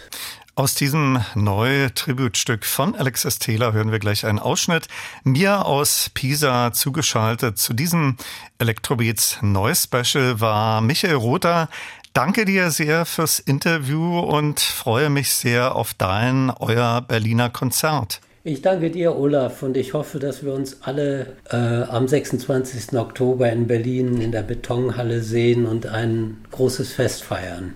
Aus 0.56 0.76
diesem 0.76 1.20
neue 1.34 1.92
Tributstück 1.96 2.64
von 2.64 2.94
Alexis 2.94 3.40
Taylor 3.40 3.74
hören 3.74 3.92
wir 3.92 3.98
gleich 3.98 4.24
einen 4.24 4.38
Ausschnitt. 4.38 4.86
Mir 5.24 5.66
aus 5.66 6.12
Pisa 6.14 6.72
zugeschaltet 6.72 7.58
zu 7.58 7.74
diesem 7.74 8.18
Electrobeats 8.60 9.40
Neues 9.42 9.86
Special 9.86 10.40
war 10.42 10.82
Michael 10.82 11.16
Rother. 11.16 11.70
Danke 12.14 12.46
dir 12.46 12.70
sehr 12.70 13.08
fürs 13.08 13.40
Interview 13.40 14.20
und 14.20 14.60
freue 14.60 15.10
mich 15.10 15.34
sehr 15.34 15.74
auf 15.74 15.96
dein, 15.96 16.52
euer 16.52 17.02
Berliner 17.02 17.50
Konzert. 17.50 18.22
Ich 18.44 18.62
danke 18.62 18.92
dir, 18.92 19.16
Olaf, 19.16 19.64
und 19.64 19.76
ich 19.76 19.96
hoffe, 19.96 20.20
dass 20.20 20.46
wir 20.46 20.54
uns 20.54 20.84
alle 20.84 21.36
äh, 21.50 21.56
am 21.56 22.08
26. 22.08 22.94
Oktober 22.94 23.52
in 23.52 23.66
Berlin 23.66 24.22
in 24.22 24.32
der 24.32 24.44
Betonhalle 24.44 25.24
sehen 25.24 25.66
und 25.66 25.88
ein 25.88 26.46
großes 26.52 26.92
Fest 26.92 27.24
feiern. 27.24 27.74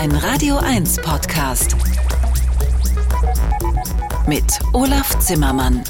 Ein 0.00 0.12
Radio 0.12 0.56
1 0.56 0.96
Podcast 1.02 1.76
mit 4.26 4.46
Olaf 4.72 5.18
Zimmermann. 5.18 5.84